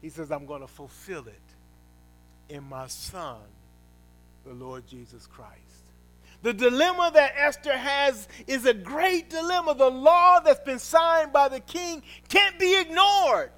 [0.00, 3.38] He says, I'm going to fulfill it in my Son,
[4.44, 5.58] the Lord Jesus Christ.
[6.42, 9.74] The dilemma that Esther has is a great dilemma.
[9.74, 13.50] The law that's been signed by the king can't be ignored.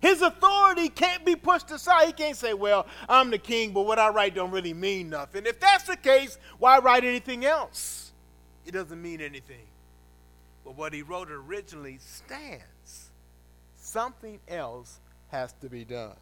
[0.00, 2.06] His authority can't be pushed aside.
[2.06, 5.46] He can't say, Well, I'm the king, but what I write don't really mean nothing.
[5.46, 8.12] If that's the case, why write anything else?
[8.66, 9.66] It doesn't mean anything.
[10.64, 13.10] But what he wrote originally stands.
[13.76, 15.00] Something else
[15.32, 16.14] has to be done.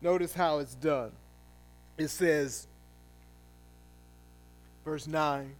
[0.00, 1.10] Notice how it's done.
[1.98, 2.68] It says,
[4.84, 5.54] verse 9,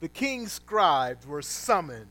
[0.00, 2.06] the king's scribes were summoned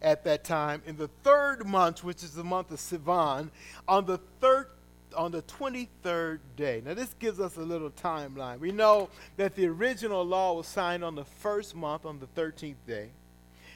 [0.00, 3.50] at that time in the third month, which is the month of Sivan,
[3.86, 4.68] on the third
[5.16, 6.82] on the 23rd day.
[6.84, 8.58] Now, this gives us a little timeline.
[8.58, 12.74] We know that the original law was signed on the first month, on the 13th
[12.84, 13.10] day.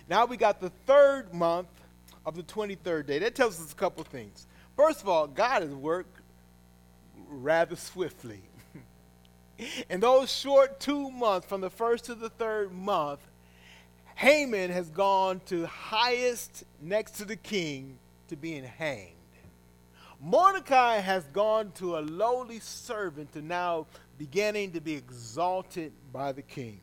[0.08, 1.68] Now we got the third month
[2.24, 3.18] of the 23rd day.
[3.18, 4.46] That tells us a couple things.
[4.78, 6.20] First of all, God has worked
[7.28, 8.42] rather swiftly.
[9.90, 13.18] In those short two months, from the first to the third month,
[14.14, 17.98] Haman has gone to highest next to the king
[18.28, 19.16] to being hanged.
[20.20, 26.42] Mordecai has gone to a lowly servant to now beginning to be exalted by the
[26.42, 26.80] king.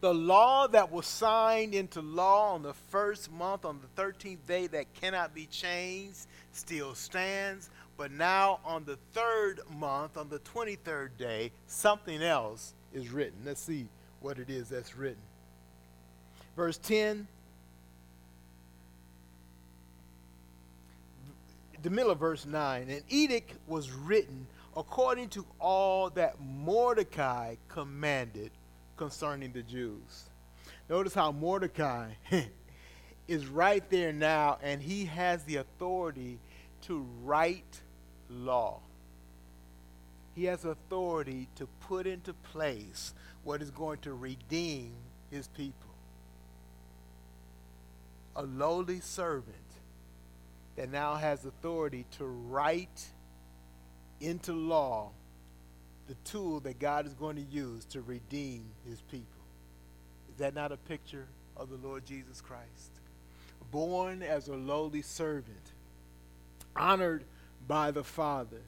[0.00, 4.66] The law that was signed into law on the first month, on the 13th day,
[4.68, 6.26] that cannot be changed,
[6.58, 7.70] still stands.
[7.96, 13.38] But now, on the third month, on the 23rd day, something else is written.
[13.44, 13.86] Let's see
[14.20, 15.22] what it is that's written.
[16.56, 17.26] Verse 10
[21.80, 28.50] the middle of verse 9 an edict was written according to all that Mordecai commanded
[28.96, 30.30] concerning the Jews.
[30.88, 32.10] Notice how Mordecai
[33.28, 36.38] is right there now, and he has the authority
[36.82, 37.80] to write
[38.30, 38.80] law.
[40.34, 43.12] He has authority to put into place
[43.42, 44.92] what is going to redeem
[45.30, 45.74] his people.
[48.36, 49.56] A lowly servant
[50.76, 53.08] that now has authority to write
[54.20, 55.10] into law
[56.06, 59.26] the tool that God is going to use to redeem his people.
[60.30, 61.26] Is that not a picture
[61.56, 62.92] of the Lord Jesus Christ?
[63.70, 65.72] Born as a lowly servant,
[66.76, 67.24] honored
[67.66, 68.60] by the Father,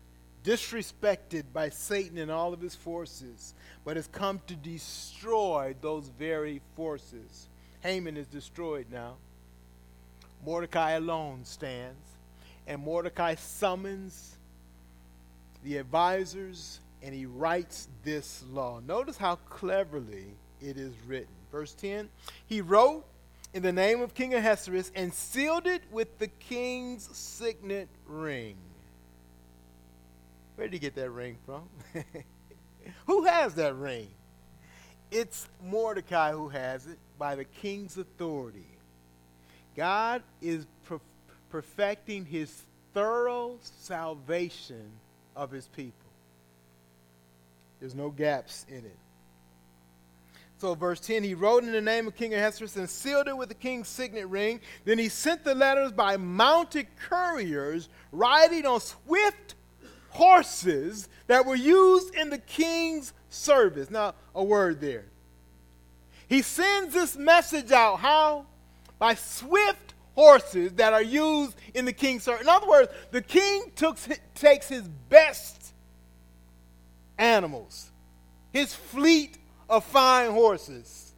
[0.44, 6.60] disrespected by Satan and all of his forces, but has come to destroy those very
[6.76, 7.48] forces.
[7.80, 9.16] Haman is destroyed now.
[10.44, 12.06] Mordecai alone stands,
[12.66, 14.36] and Mordecai summons
[15.62, 18.80] the advisors and he writes this law.
[18.86, 21.34] Notice how cleverly it is written.
[21.50, 22.08] Verse 10
[22.46, 23.04] He wrote
[23.52, 28.56] in the name of King Ahasuerus and sealed it with the king's signet ring.
[30.54, 31.62] Where did he get that ring from?
[33.06, 34.08] who has that ring?
[35.10, 38.66] It's Mordecai who has it by the king's authority.
[39.76, 40.66] God is
[41.50, 42.62] perfecting his
[42.94, 44.90] thorough salvation
[45.34, 45.94] of his people.
[47.80, 48.96] There's no gaps in it.
[50.60, 53.48] So, verse 10, he wrote in the name of King Ahasuerus and sealed it with
[53.48, 54.60] the king's signet ring.
[54.84, 59.54] Then he sent the letters by mounted couriers riding on swift
[60.10, 63.90] horses that were used in the king's service.
[63.90, 65.06] Now, a word there.
[66.28, 68.44] He sends this message out how?
[68.98, 72.42] By swift horses that are used in the king's service.
[72.42, 73.96] In other words, the king took,
[74.34, 75.72] takes his best
[77.16, 77.90] animals,
[78.52, 79.38] his fleet
[79.70, 81.14] of fine horses,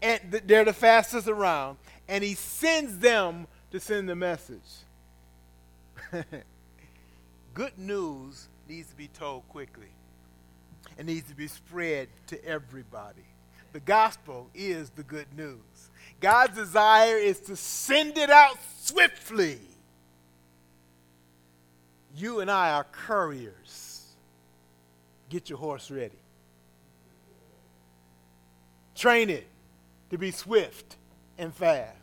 [0.00, 1.76] and they're the fastest around,
[2.08, 4.58] and he sends them to send the message.
[7.54, 9.90] Good news needs to be told quickly.
[10.96, 13.24] It needs to be spread to everybody.
[13.72, 15.90] The gospel is the good news.
[16.20, 19.58] God's desire is to send it out swiftly.
[22.14, 24.14] You and I are couriers.
[25.30, 26.21] Get your horse ready.
[28.94, 29.46] Train it
[30.10, 30.96] to be swift
[31.38, 31.96] and fast.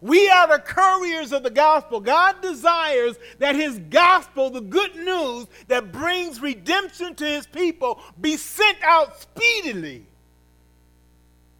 [0.00, 2.00] We are the couriers of the gospel.
[2.00, 8.36] God desires that his gospel, the good news that brings redemption to his people, be
[8.36, 10.04] sent out speedily,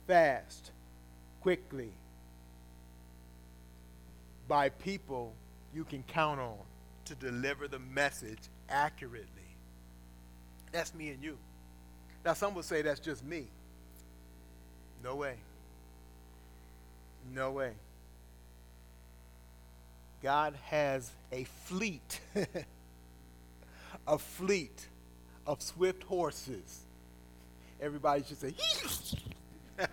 [0.08, 0.72] fast,
[1.40, 1.92] quickly,
[4.48, 5.32] by people
[5.72, 6.58] you can count on
[7.04, 9.28] to deliver the message accurately.
[10.72, 11.38] That's me and you.
[12.24, 13.46] Now, some will say that's just me.
[15.02, 15.34] No way.
[17.34, 17.72] No way.
[20.22, 22.20] God has a fleet,
[24.06, 24.86] a fleet
[25.46, 26.80] of swift horses.
[27.80, 28.54] Everybody should say,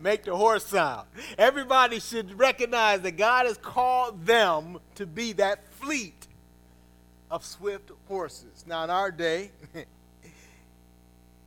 [0.00, 1.06] Make the horse sound.
[1.38, 6.26] Everybody should recognize that God has called them to be that fleet
[7.30, 8.64] of swift horses.
[8.66, 9.50] Now, in our day,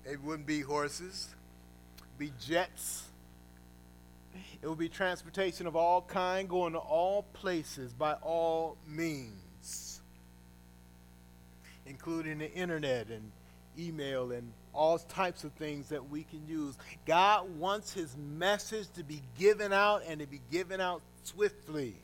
[0.09, 1.29] it wouldn't be horses,
[2.17, 3.07] be jets
[4.61, 10.01] it would be transportation of all kind, going to all places by all means,
[11.85, 13.31] including the internet and
[13.77, 16.75] email and all types of things that we can use.
[17.05, 21.95] God wants his message to be given out and to be given out swiftly.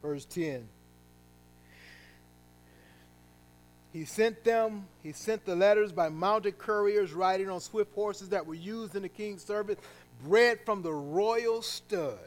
[0.00, 0.66] Verse 10.
[3.94, 8.44] He sent them, he sent the letters by mounted couriers riding on swift horses that
[8.44, 9.78] were used in the king's service
[10.24, 12.18] bred from the royal stud.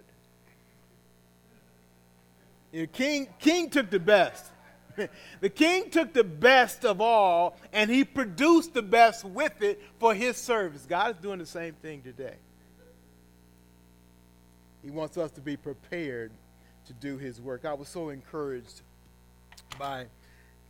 [2.72, 4.46] The king, king took the best.
[5.42, 10.16] the king took the best of all and he produced the best with it for
[10.16, 10.86] his service.
[10.88, 12.36] God is doing the same thing today.
[14.82, 16.32] He wants us to be prepared
[16.86, 17.66] to do his work.
[17.66, 18.84] I was so encouraged
[19.78, 20.06] by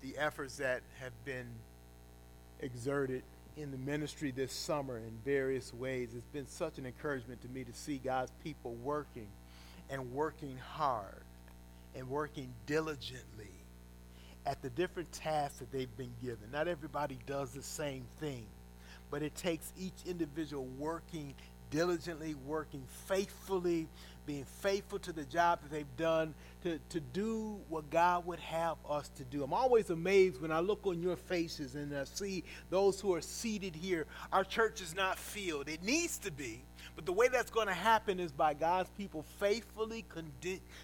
[0.01, 1.47] the efforts that have been
[2.59, 3.23] exerted
[3.55, 6.09] in the ministry this summer in various ways.
[6.15, 9.27] It's been such an encouragement to me to see God's people working
[9.89, 11.23] and working hard
[11.95, 13.49] and working diligently
[14.45, 16.51] at the different tasks that they've been given.
[16.51, 18.45] Not everybody does the same thing,
[19.09, 21.33] but it takes each individual working
[21.69, 23.87] diligently, working faithfully,
[24.25, 28.77] being faithful to the job that they've done to, to do what God would have
[28.87, 29.43] us to do.
[29.43, 33.21] I'm always amazed when I look on your faces and I see those who are
[33.21, 34.05] seated here.
[34.33, 36.63] Our church is not filled, it needs to be.
[36.95, 40.31] But the way that's going to happen is by God's people faithfully con-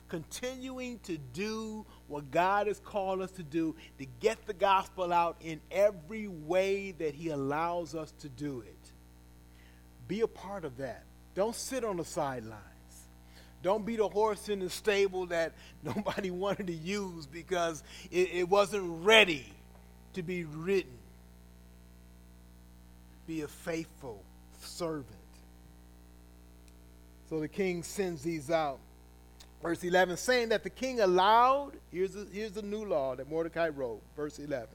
[0.10, 5.38] continuing to do what God has called us to do, to get the gospel out
[5.42, 8.83] in every way that He allows us to do it.
[10.14, 11.02] Be a part of that.
[11.34, 12.62] Don't sit on the sidelines.
[13.64, 15.54] Don't be the horse in the stable that
[15.84, 19.52] nobody wanted to use because it, it wasn't ready
[20.14, 21.00] to be ridden.
[23.26, 24.22] Be a faithful
[24.62, 25.08] servant.
[27.28, 28.78] So the king sends these out.
[29.64, 33.70] Verse 11, saying that the king allowed, here's a, here's the new law that Mordecai
[33.70, 34.68] wrote, verse 11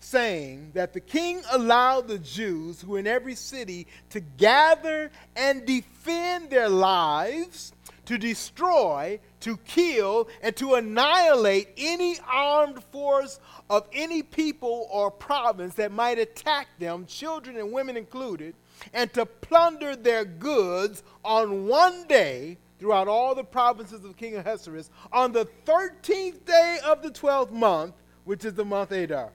[0.00, 5.66] saying that the king allowed the Jews who were in every city to gather and
[5.66, 7.72] defend their lives,
[8.06, 15.74] to destroy, to kill, and to annihilate any armed force of any people or province
[15.74, 18.54] that might attack them, children and women included,
[18.92, 24.90] and to plunder their goods on one day throughout all the provinces of King Ahasuerus
[25.12, 27.94] on the 13th day of the 12th month,
[28.24, 29.32] which is the month Adar.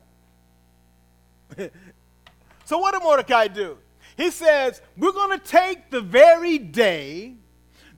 [2.66, 3.78] so, what did Mordecai do?
[4.18, 7.36] He says, We're going to take the very day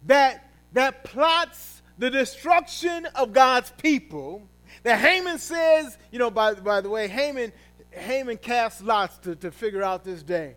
[0.05, 4.47] that, that plots the destruction of God's people.
[4.83, 7.51] That Haman says, you know, by, by the way, Haman,
[7.91, 10.55] Haman cast lots to, to figure out this day.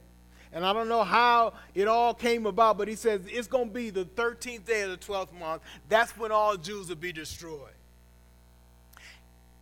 [0.53, 3.75] And I don't know how it all came about, but he says it's going to
[3.75, 5.63] be the 13th day of the 12th month.
[5.89, 7.73] That's when all Jews will be destroyed.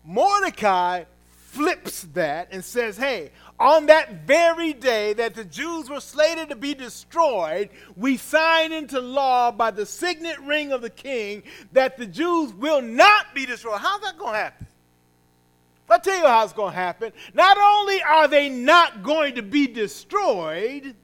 [0.04, 1.04] Mordecai
[1.56, 6.56] flips that and says, hey, on that very day that the Jews were slated to
[6.56, 11.42] be destroyed, we sign into law by the signet ring of the king
[11.72, 13.80] that the Jews will not be destroyed.
[13.80, 14.66] How's that going to happen?
[15.88, 17.12] I'll tell you how it's going to happen.
[17.32, 20.94] Not only are they not going to be destroyed,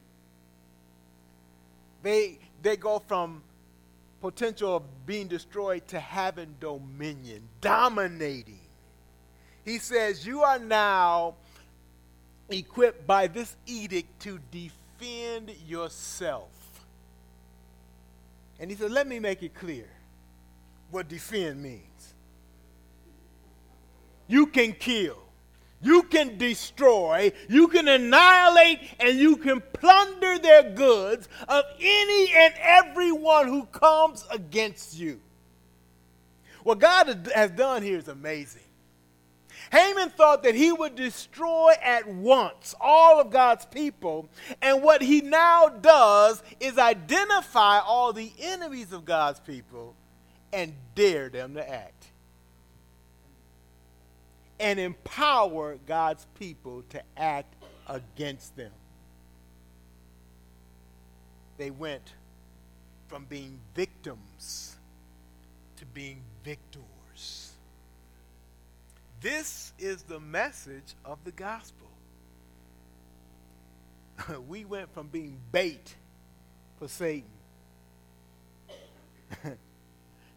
[2.03, 3.43] they, they go from
[4.21, 8.62] potential of being destroyed to having dominion, dominating.
[9.65, 11.35] He says, You are now
[12.49, 16.51] equipped by this edict to defend yourself.
[18.59, 19.89] And he said, Let me make it clear
[20.91, 22.15] what defend means.
[24.29, 25.19] You can kill,
[25.81, 32.55] you can destroy, you can annihilate, and you can plunder their goods of any and
[32.59, 35.21] everyone who comes against you.
[36.63, 38.62] What God has done here is amazing.
[39.73, 44.29] Haman thought that he would destroy at once all of God's people,
[44.61, 49.97] and what he now does is identify all the enemies of God's people
[50.53, 52.09] and dare them to act.
[54.61, 57.55] And empower God's people to act
[57.89, 58.73] against them.
[61.57, 62.13] They went
[63.09, 64.77] from being victims
[65.77, 66.83] to being victors.
[69.23, 71.87] This is the message of the gospel.
[74.49, 75.95] we went from being bait
[76.77, 77.31] for Satan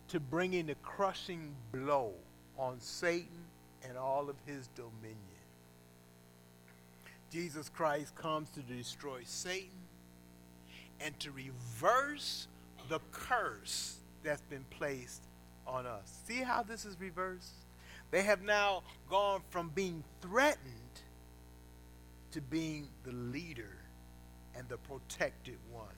[0.08, 2.14] to bringing the crushing blow
[2.60, 3.48] on Satan
[3.84, 5.18] and all of his dominion.
[7.32, 9.70] Jesus Christ comes to destroy Satan
[11.02, 12.48] and to reverse
[12.88, 15.24] the curse that's been placed
[15.66, 16.20] on us.
[16.28, 17.65] See how this is reversed?
[18.16, 21.02] They have now gone from being threatened
[22.32, 23.76] to being the leader
[24.56, 25.90] and the protected one.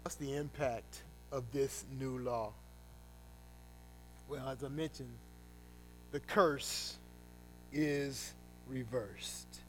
[0.00, 2.54] What's the impact of this new law?
[4.30, 5.12] Well, as I mentioned,
[6.10, 6.96] the curse
[7.70, 8.32] is
[8.66, 9.60] reversed.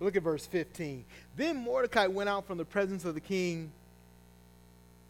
[0.00, 1.04] Look at verse 15.
[1.36, 3.70] Then Mordecai went out from the presence of the king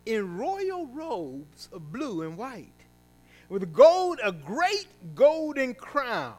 [0.06, 2.70] in royal robes of blue and white,
[3.48, 6.34] with gold, a great golden crown,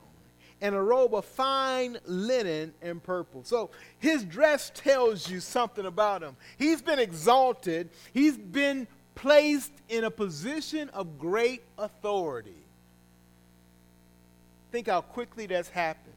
[0.61, 3.43] and a robe of fine linen and purple.
[3.43, 6.35] So his dress tells you something about him.
[6.57, 12.51] He's been exalted, he's been placed in a position of great authority.
[14.71, 16.13] Think how quickly that's happened.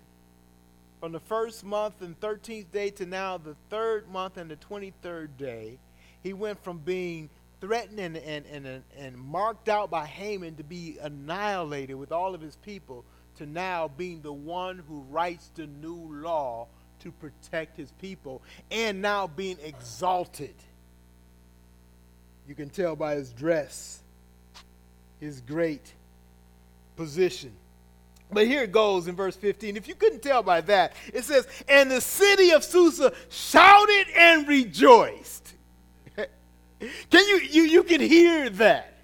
[1.01, 5.29] From the first month and 13th day to now, the third month and the 23rd
[5.39, 5.79] day,
[6.23, 7.31] he went from being
[7.61, 12.41] threatened and, and, and, and marked out by Haman to be annihilated with all of
[12.41, 13.05] his people
[13.37, 16.67] to now being the one who writes the new law
[17.01, 20.55] to protect his people and now being exalted.
[22.47, 24.01] You can tell by his dress,
[25.21, 25.95] his great
[26.97, 27.53] position.
[28.33, 29.77] But here it goes in verse 15.
[29.77, 34.47] If you couldn't tell by that, it says, And the city of Susa shouted and
[34.47, 35.20] rejoiced.
[36.81, 38.95] Can you, you, you can hear that.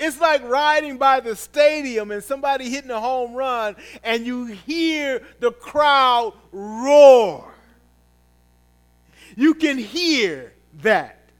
[0.00, 5.22] It's like riding by the stadium and somebody hitting a home run and you hear
[5.38, 7.54] the crowd roar.
[9.36, 10.52] You can hear
[10.82, 11.30] that.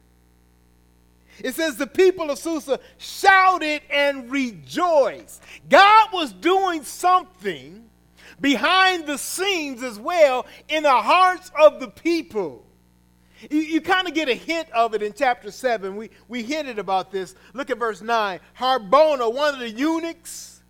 [1.42, 5.42] It says the people of Susa shouted and rejoiced.
[5.68, 7.88] God was doing something
[8.40, 12.65] behind the scenes as well in the hearts of the people.
[13.50, 15.96] You, you kind of get a hint of it in chapter 7.
[15.96, 17.34] We, we hinted about this.
[17.54, 18.40] Look at verse 9.
[18.58, 20.62] Harbona, one of the eunuchs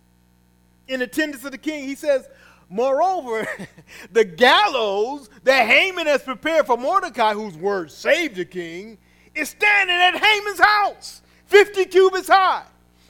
[0.87, 2.27] in attendance of the king, he says,
[2.69, 3.47] Moreover,
[4.11, 8.97] the gallows that Haman has prepared for Mordecai, whose word saved the king,
[9.33, 12.65] is standing at Haman's house, 50 cubits high.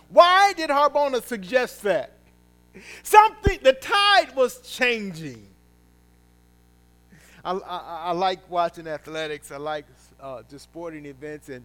[0.10, 2.14] Why did Harbona suggest that?
[3.04, 5.47] Something, the tide was changing.
[7.48, 7.78] I,
[8.08, 9.52] I, like watching athletics.
[9.52, 9.86] I like
[10.20, 11.64] uh, just sporting events, and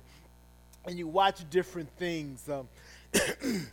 [0.84, 2.48] and you watch different things.
[2.48, 2.68] Um,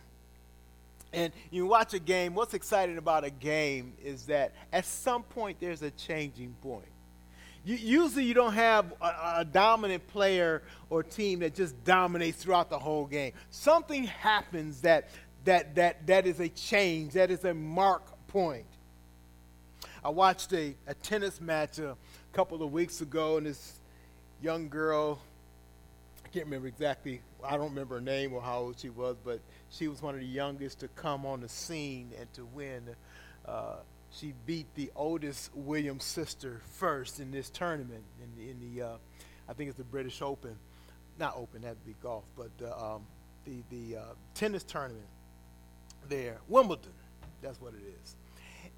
[1.12, 2.34] and you watch a game.
[2.34, 6.88] What's exciting about a game is that at some point there's a changing point.
[7.64, 12.70] You, usually, you don't have a, a dominant player or team that just dominates throughout
[12.70, 13.34] the whole game.
[13.50, 15.10] Something happens that
[15.44, 17.12] that that that is a change.
[17.12, 18.66] That is a mark point.
[20.02, 21.96] I watched a, a tennis match a
[22.32, 23.74] couple of weeks ago, and this
[24.42, 25.20] young girl
[26.30, 29.40] I can't remember exactly, I don't remember her name or how old she was, but
[29.68, 32.88] she was one of the youngest to come on the scene and to win.
[33.44, 33.76] Uh,
[34.12, 38.96] she beat the oldest Williams sister first in this tournament in the, in the uh,
[39.48, 40.54] I think it's the British Open,
[41.18, 43.02] not Open, that'd be golf, but uh, um,
[43.44, 44.02] the the uh,
[44.34, 45.08] tennis tournament
[46.08, 46.92] there, Wimbledon,
[47.42, 48.14] that's what it is.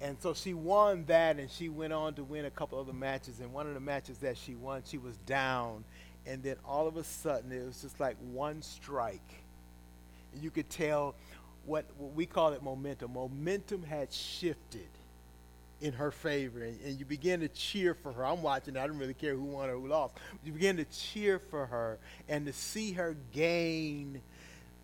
[0.03, 3.39] And so she won that, and she went on to win a couple other matches.
[3.39, 5.85] And one of the matches that she won, she was down,
[6.25, 9.21] and then all of a sudden it was just like one strike.
[10.33, 11.15] And you could tell
[11.65, 13.13] what, what we call it momentum.
[13.13, 14.89] Momentum had shifted
[15.79, 18.25] in her favor, and, and, you begin to cheer for her.
[18.25, 18.75] I'm watching.
[18.75, 20.15] I don't really care who won or who lost.
[20.43, 21.97] You begin to cheer for her,
[22.27, 24.21] and to see her gain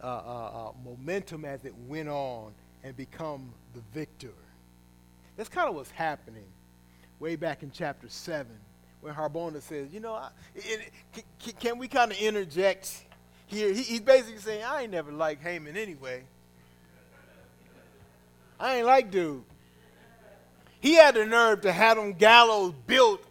[0.01, 2.53] uh, uh, uh, momentum as it went on
[2.85, 4.33] and become the victor.
[5.39, 6.43] That's kind of what's happening
[7.17, 8.45] way back in chapter 7
[8.99, 10.91] when Harbona says, you know, I, it,
[11.61, 13.05] can, we kind of interject
[13.47, 13.71] here?
[13.71, 16.23] He, he's basically saying, I ain't never liked Haman anyway.
[18.59, 19.45] I ain't like dude.
[20.81, 23.23] He had the nerve to have them gallows built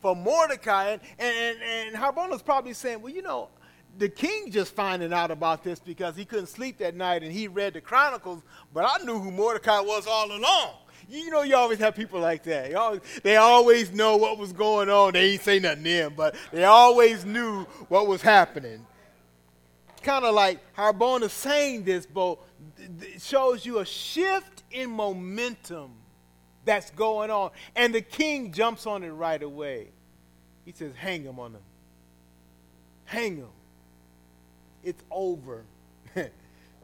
[0.00, 0.92] for Mordecai.
[0.92, 3.50] And, and, and Harbona's probably saying, well, you know,
[3.98, 7.48] the king just finding out about this because he couldn't sleep that night and he
[7.48, 8.42] read the Chronicles,
[8.72, 10.76] but I knew who Mordecai was all along.
[11.10, 12.72] You know, you always have people like that.
[12.74, 15.14] Always, they always know what was going on.
[15.14, 18.86] They ain't say nothing then, but they always knew what was happening.
[20.02, 22.38] Kind of like Harbona saying this, but
[22.78, 25.90] it shows you a shift in momentum
[26.64, 27.50] that's going on.
[27.74, 29.88] And the king jumps on it right away.
[30.64, 31.62] He says, Hang him on him.
[33.04, 33.48] Hang him.
[34.84, 35.64] It's over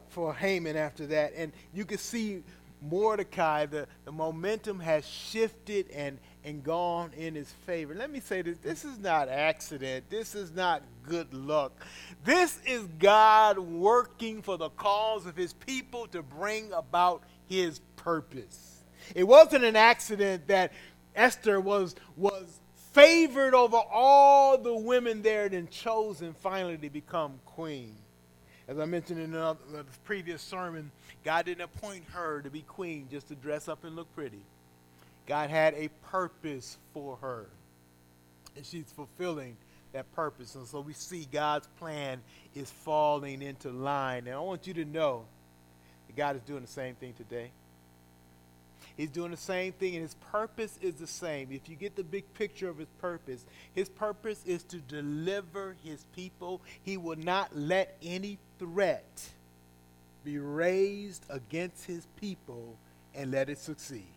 [0.09, 1.31] for Haman after that.
[1.37, 2.43] And you can see
[2.81, 7.93] Mordecai, the, the momentum has shifted and, and gone in his favor.
[7.95, 11.85] Let me say this this is not accident, this is not good luck.
[12.23, 18.83] This is God working for the cause of his people to bring about his purpose.
[19.15, 20.73] It wasn't an accident that
[21.15, 22.59] Esther was, was
[22.91, 27.95] favored over all the women there and chosen finally to become queen.
[28.67, 29.55] As I mentioned in the
[30.03, 30.91] previous sermon,
[31.23, 34.41] God didn't appoint her to be queen just to dress up and look pretty.
[35.25, 37.45] God had a purpose for her.
[38.55, 39.55] And she's fulfilling
[39.93, 40.55] that purpose.
[40.55, 42.21] And so we see God's plan
[42.55, 44.27] is falling into line.
[44.27, 45.23] And I want you to know
[46.07, 47.51] that God is doing the same thing today.
[48.97, 51.49] He's doing the same thing, and his purpose is the same.
[51.51, 53.45] If you get the big picture of his purpose,
[53.75, 56.61] his purpose is to deliver his people.
[56.81, 59.29] He will not let any threat
[60.23, 62.75] be raised against his people
[63.13, 64.07] and let it succeed.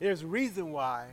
[0.00, 1.06] There's a reason why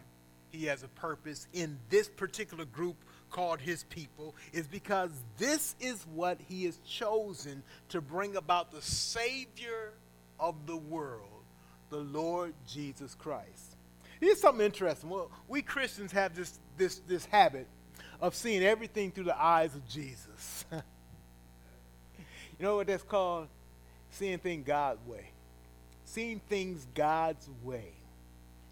[0.51, 2.95] he has a purpose in this particular group
[3.29, 8.81] called his people is because this is what he has chosen to bring about the
[8.81, 9.93] Savior
[10.39, 11.32] of the world
[11.93, 13.77] the Lord Jesus Christ.
[14.19, 15.11] Here's something interesting.
[15.11, 17.67] Well, we Christians have this, this, this habit
[18.19, 20.65] of seeing everything through the eyes of Jesus.
[20.71, 20.81] you
[22.59, 23.47] know what that's called?
[24.09, 25.29] Seeing things God's way.
[26.05, 27.91] Seeing things God's way.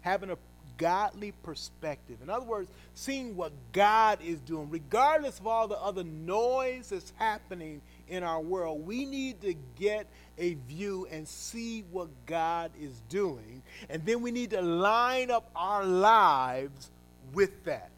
[0.00, 0.38] Having a
[0.78, 2.16] godly perspective.
[2.24, 7.12] In other words, seeing what God is doing, regardless of all the other noise that's
[7.18, 10.08] happening in our world, we need to get
[10.38, 13.62] a view and see what God is doing.
[13.88, 16.90] And then we need to line up our lives
[17.32, 17.90] with that.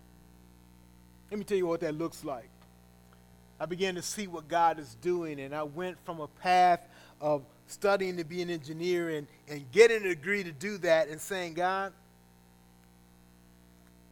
[1.31, 2.49] Let me tell you what that looks like.
[3.59, 6.81] I began to see what God is doing, and I went from a path
[7.21, 11.21] of studying to be an engineer and, and getting a degree to do that and
[11.21, 11.93] saying, God,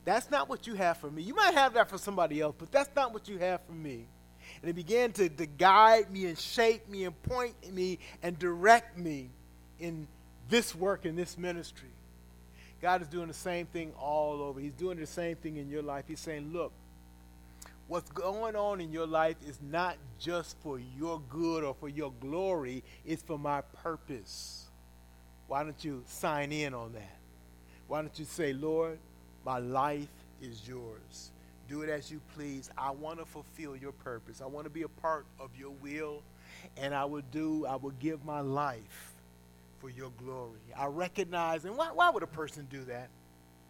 [0.04, 1.22] that's not what you have for me.
[1.22, 4.06] You might have that for somebody else, but that's not what you have for me.
[4.62, 8.96] And it began to, to guide me and shape me and point me and direct
[8.96, 9.28] me
[9.80, 10.06] in
[10.48, 11.88] this work, in this ministry.
[12.80, 14.60] God is doing the same thing all over.
[14.60, 16.04] He's doing the same thing in your life.
[16.06, 16.72] He's saying, look,
[17.88, 22.12] what's going on in your life is not just for your good or for your
[22.20, 24.66] glory, it's for my purpose.
[25.48, 27.18] Why don't you sign in on that?
[27.88, 28.98] Why don't you say, Lord,
[29.44, 30.08] my life
[30.40, 31.30] is yours.
[31.72, 32.68] Do it as you please.
[32.76, 34.42] I want to fulfill your purpose.
[34.42, 36.22] I want to be a part of your will.
[36.76, 39.14] And I will do, I will give my life
[39.80, 40.60] for your glory.
[40.76, 43.08] I recognize, and why, why would a person do that?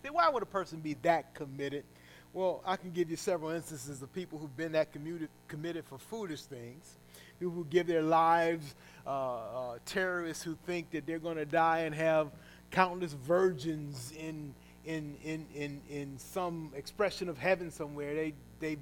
[0.03, 1.85] Say why would a person be that committed?
[2.33, 5.97] Well, I can give you several instances of people who've been that committed, committed for
[5.97, 6.99] foolish things.
[7.39, 8.75] People who give their lives,
[9.07, 12.33] uh, uh, terrorists who think that they're going to die and have
[12.73, 14.55] countless virgins in
[14.85, 18.15] in, in, in, in some expression of heaven somewhere.
[18.15, 18.79] They, they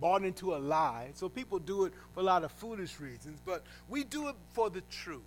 [0.00, 1.10] bought into a lie.
[1.14, 4.70] So people do it for a lot of foolish reasons, but we do it for
[4.70, 5.22] the truth.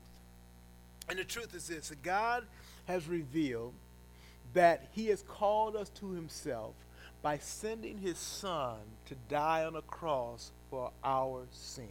[1.09, 2.45] And the truth is this that God
[2.85, 3.73] has revealed
[4.53, 6.73] that He has called us to Himself
[7.21, 11.89] by sending His Son to die on a cross for our sins.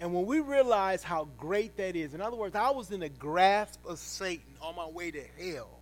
[0.00, 3.08] And when we realize how great that is, in other words, I was in the
[3.08, 5.77] grasp of Satan on my way to hell.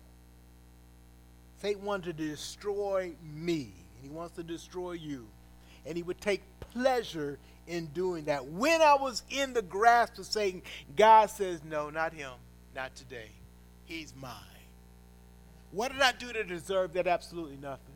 [1.61, 5.27] Satan wanted to destroy me, and he wants to destroy you.
[5.85, 8.45] And he would take pleasure in doing that.
[8.45, 10.61] When I was in the grasp of Satan,
[10.95, 12.31] God says, No, not him,
[12.75, 13.29] not today.
[13.85, 14.33] He's mine.
[15.71, 17.07] What did I do to deserve that?
[17.07, 17.95] Absolutely nothing.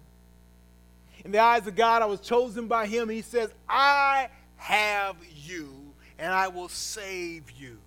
[1.24, 3.10] In the eyes of God, I was chosen by him.
[3.10, 5.92] He says, I have you
[6.22, 7.80] and I will save you.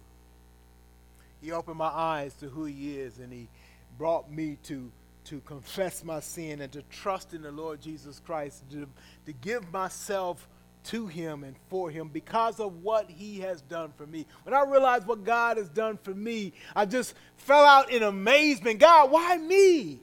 [1.41, 3.49] He opened my eyes to who He is, and He
[3.97, 4.91] brought me to,
[5.25, 8.87] to confess my sin and to trust in the Lord Jesus Christ, to,
[9.27, 10.49] to give myself
[10.85, 14.27] to Him and for Him because of what He has done for me.
[14.43, 18.81] When I realized what God has done for me, I just fell out in amazement.
[18.81, 20.01] God, why me?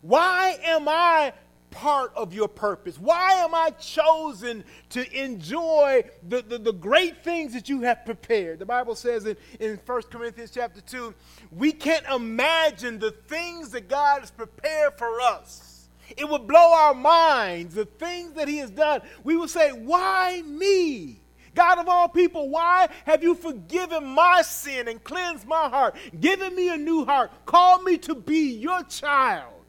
[0.00, 1.32] Why am I
[1.72, 2.98] part of your purpose?
[2.98, 8.60] Why am I chosen to enjoy the, the, the, great things that you have prepared?
[8.60, 11.12] The Bible says in, in 1 Corinthians chapter 2,
[11.50, 15.88] we can't imagine the things that God has prepared for us.
[16.16, 19.00] It would blow our minds, the things that He has done.
[19.24, 21.18] We would say, Why me?
[21.54, 26.54] God of all people, why have you forgiven my sin and cleansed my heart, given
[26.54, 29.61] me a new heart, called me to be your child?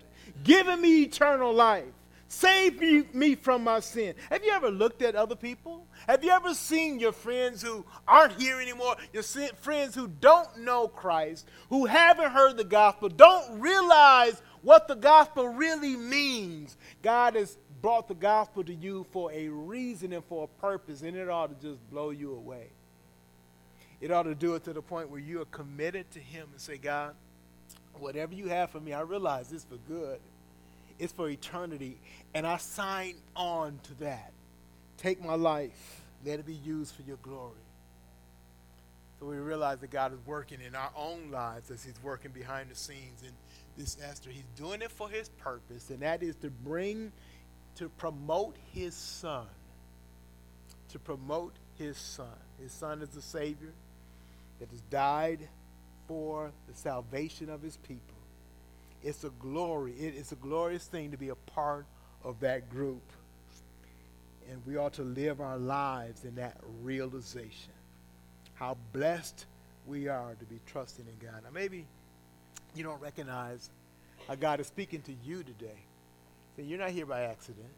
[0.43, 1.85] Given me eternal life.
[2.27, 4.15] Save me, me from my sin.
[4.31, 5.85] Have you ever looked at other people?
[6.07, 8.95] Have you ever seen your friends who aren't here anymore?
[9.13, 14.95] Your friends who don't know Christ, who haven't heard the gospel, don't realize what the
[14.95, 16.75] gospel really means.
[17.03, 21.15] God has brought the gospel to you for a reason and for a purpose, and
[21.15, 22.69] it ought to just blow you away.
[24.01, 26.59] It ought to do it to the point where you are committed to Him and
[26.59, 27.13] say, God,
[27.99, 30.19] whatever you have for me, I realize it's for good
[30.99, 31.97] it's for eternity.
[32.33, 34.31] And I sign on to that.
[34.97, 37.51] Take my life, let it be used for your glory.
[39.19, 42.69] So we realize that God is working in our own lives as He's working behind
[42.69, 43.31] the scenes in
[43.77, 44.29] this Esther.
[44.29, 47.11] He's doing it for His purpose, and that is to bring,
[47.75, 49.47] to promote His Son.
[50.89, 52.27] To promote His Son.
[52.61, 53.73] His Son is the Savior
[54.59, 55.39] that has died
[56.13, 58.15] for the salvation of His people.
[59.01, 59.93] It's a glory.
[59.93, 61.87] It's a glorious thing to be a part
[62.23, 63.01] of that group.
[64.47, 67.73] And we ought to live our lives in that realization.
[68.53, 69.47] How blessed
[69.87, 71.41] we are to be trusting in God.
[71.43, 71.87] Now, maybe
[72.75, 73.71] you don't recognize
[74.27, 75.81] how God is speaking to you today.
[76.55, 77.73] So you're not here by accident.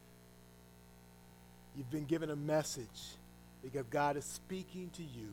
[1.77, 3.15] You've been given a message
[3.63, 5.31] because God is speaking to you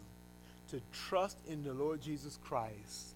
[0.72, 3.14] to trust in the Lord Jesus Christ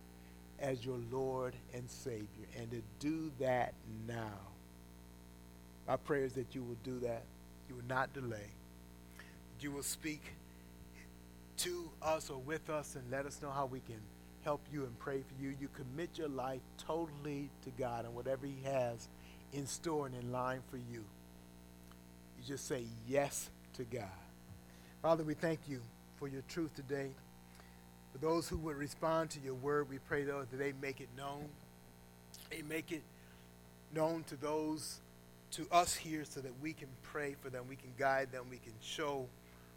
[0.61, 3.73] as your Lord and Savior and to do that
[4.07, 4.39] now.
[5.89, 7.23] My prayer is that you will do that.
[7.67, 8.51] You will not delay.
[9.61, 10.23] You will speak
[11.59, 14.01] to us or with us and let us know how we can
[14.45, 15.55] help you and pray for you.
[15.59, 19.09] You commit your life totally to God and whatever He has
[19.55, 21.05] in store and in line for you.
[22.39, 23.49] You just say yes
[23.79, 24.05] to God.
[25.01, 25.81] Father, we thank you
[26.19, 27.13] for your truth today.
[28.17, 31.09] For those who would respond to your word, we pray, though, that they make it
[31.19, 31.45] known.
[32.49, 33.03] They make it
[33.95, 35.01] known to those,
[35.51, 38.57] to us here, so that we can pray for them, we can guide them, we
[38.57, 39.27] can show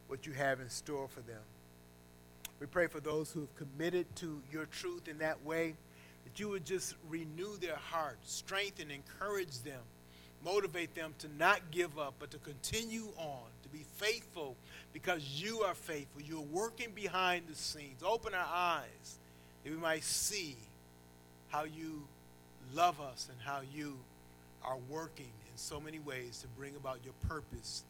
[0.07, 1.41] what you have in store for them.
[2.61, 5.75] We pray for those who have committed to your truth in that way,
[6.23, 9.81] that you would just renew their hearts, strengthen, encourage them,
[10.45, 14.55] motivate them to not give up, but to continue on, to be faithful
[14.93, 16.21] because you are faithful.
[16.21, 18.01] You're working behind the scenes.
[18.03, 19.17] Open our eyes
[19.63, 20.55] that we might see
[21.49, 22.03] how you
[22.73, 23.97] love us and how you
[24.63, 27.83] are working in so many ways to bring about your purpose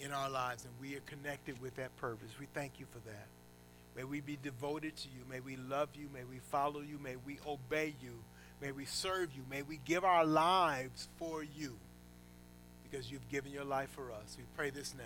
[0.00, 0.64] in our lives.
[0.64, 2.28] And we are connected with that purpose.
[2.38, 3.26] We thank you for that.
[3.96, 5.22] May we be devoted to you.
[5.30, 6.08] May we love you.
[6.12, 6.98] May we follow you.
[7.02, 8.12] May we obey you.
[8.60, 9.42] May we serve you.
[9.50, 11.76] May we give our lives for you
[12.82, 14.36] because you've given your life for us.
[14.38, 15.04] We pray this now.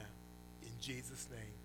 [0.81, 1.60] Jesus' name.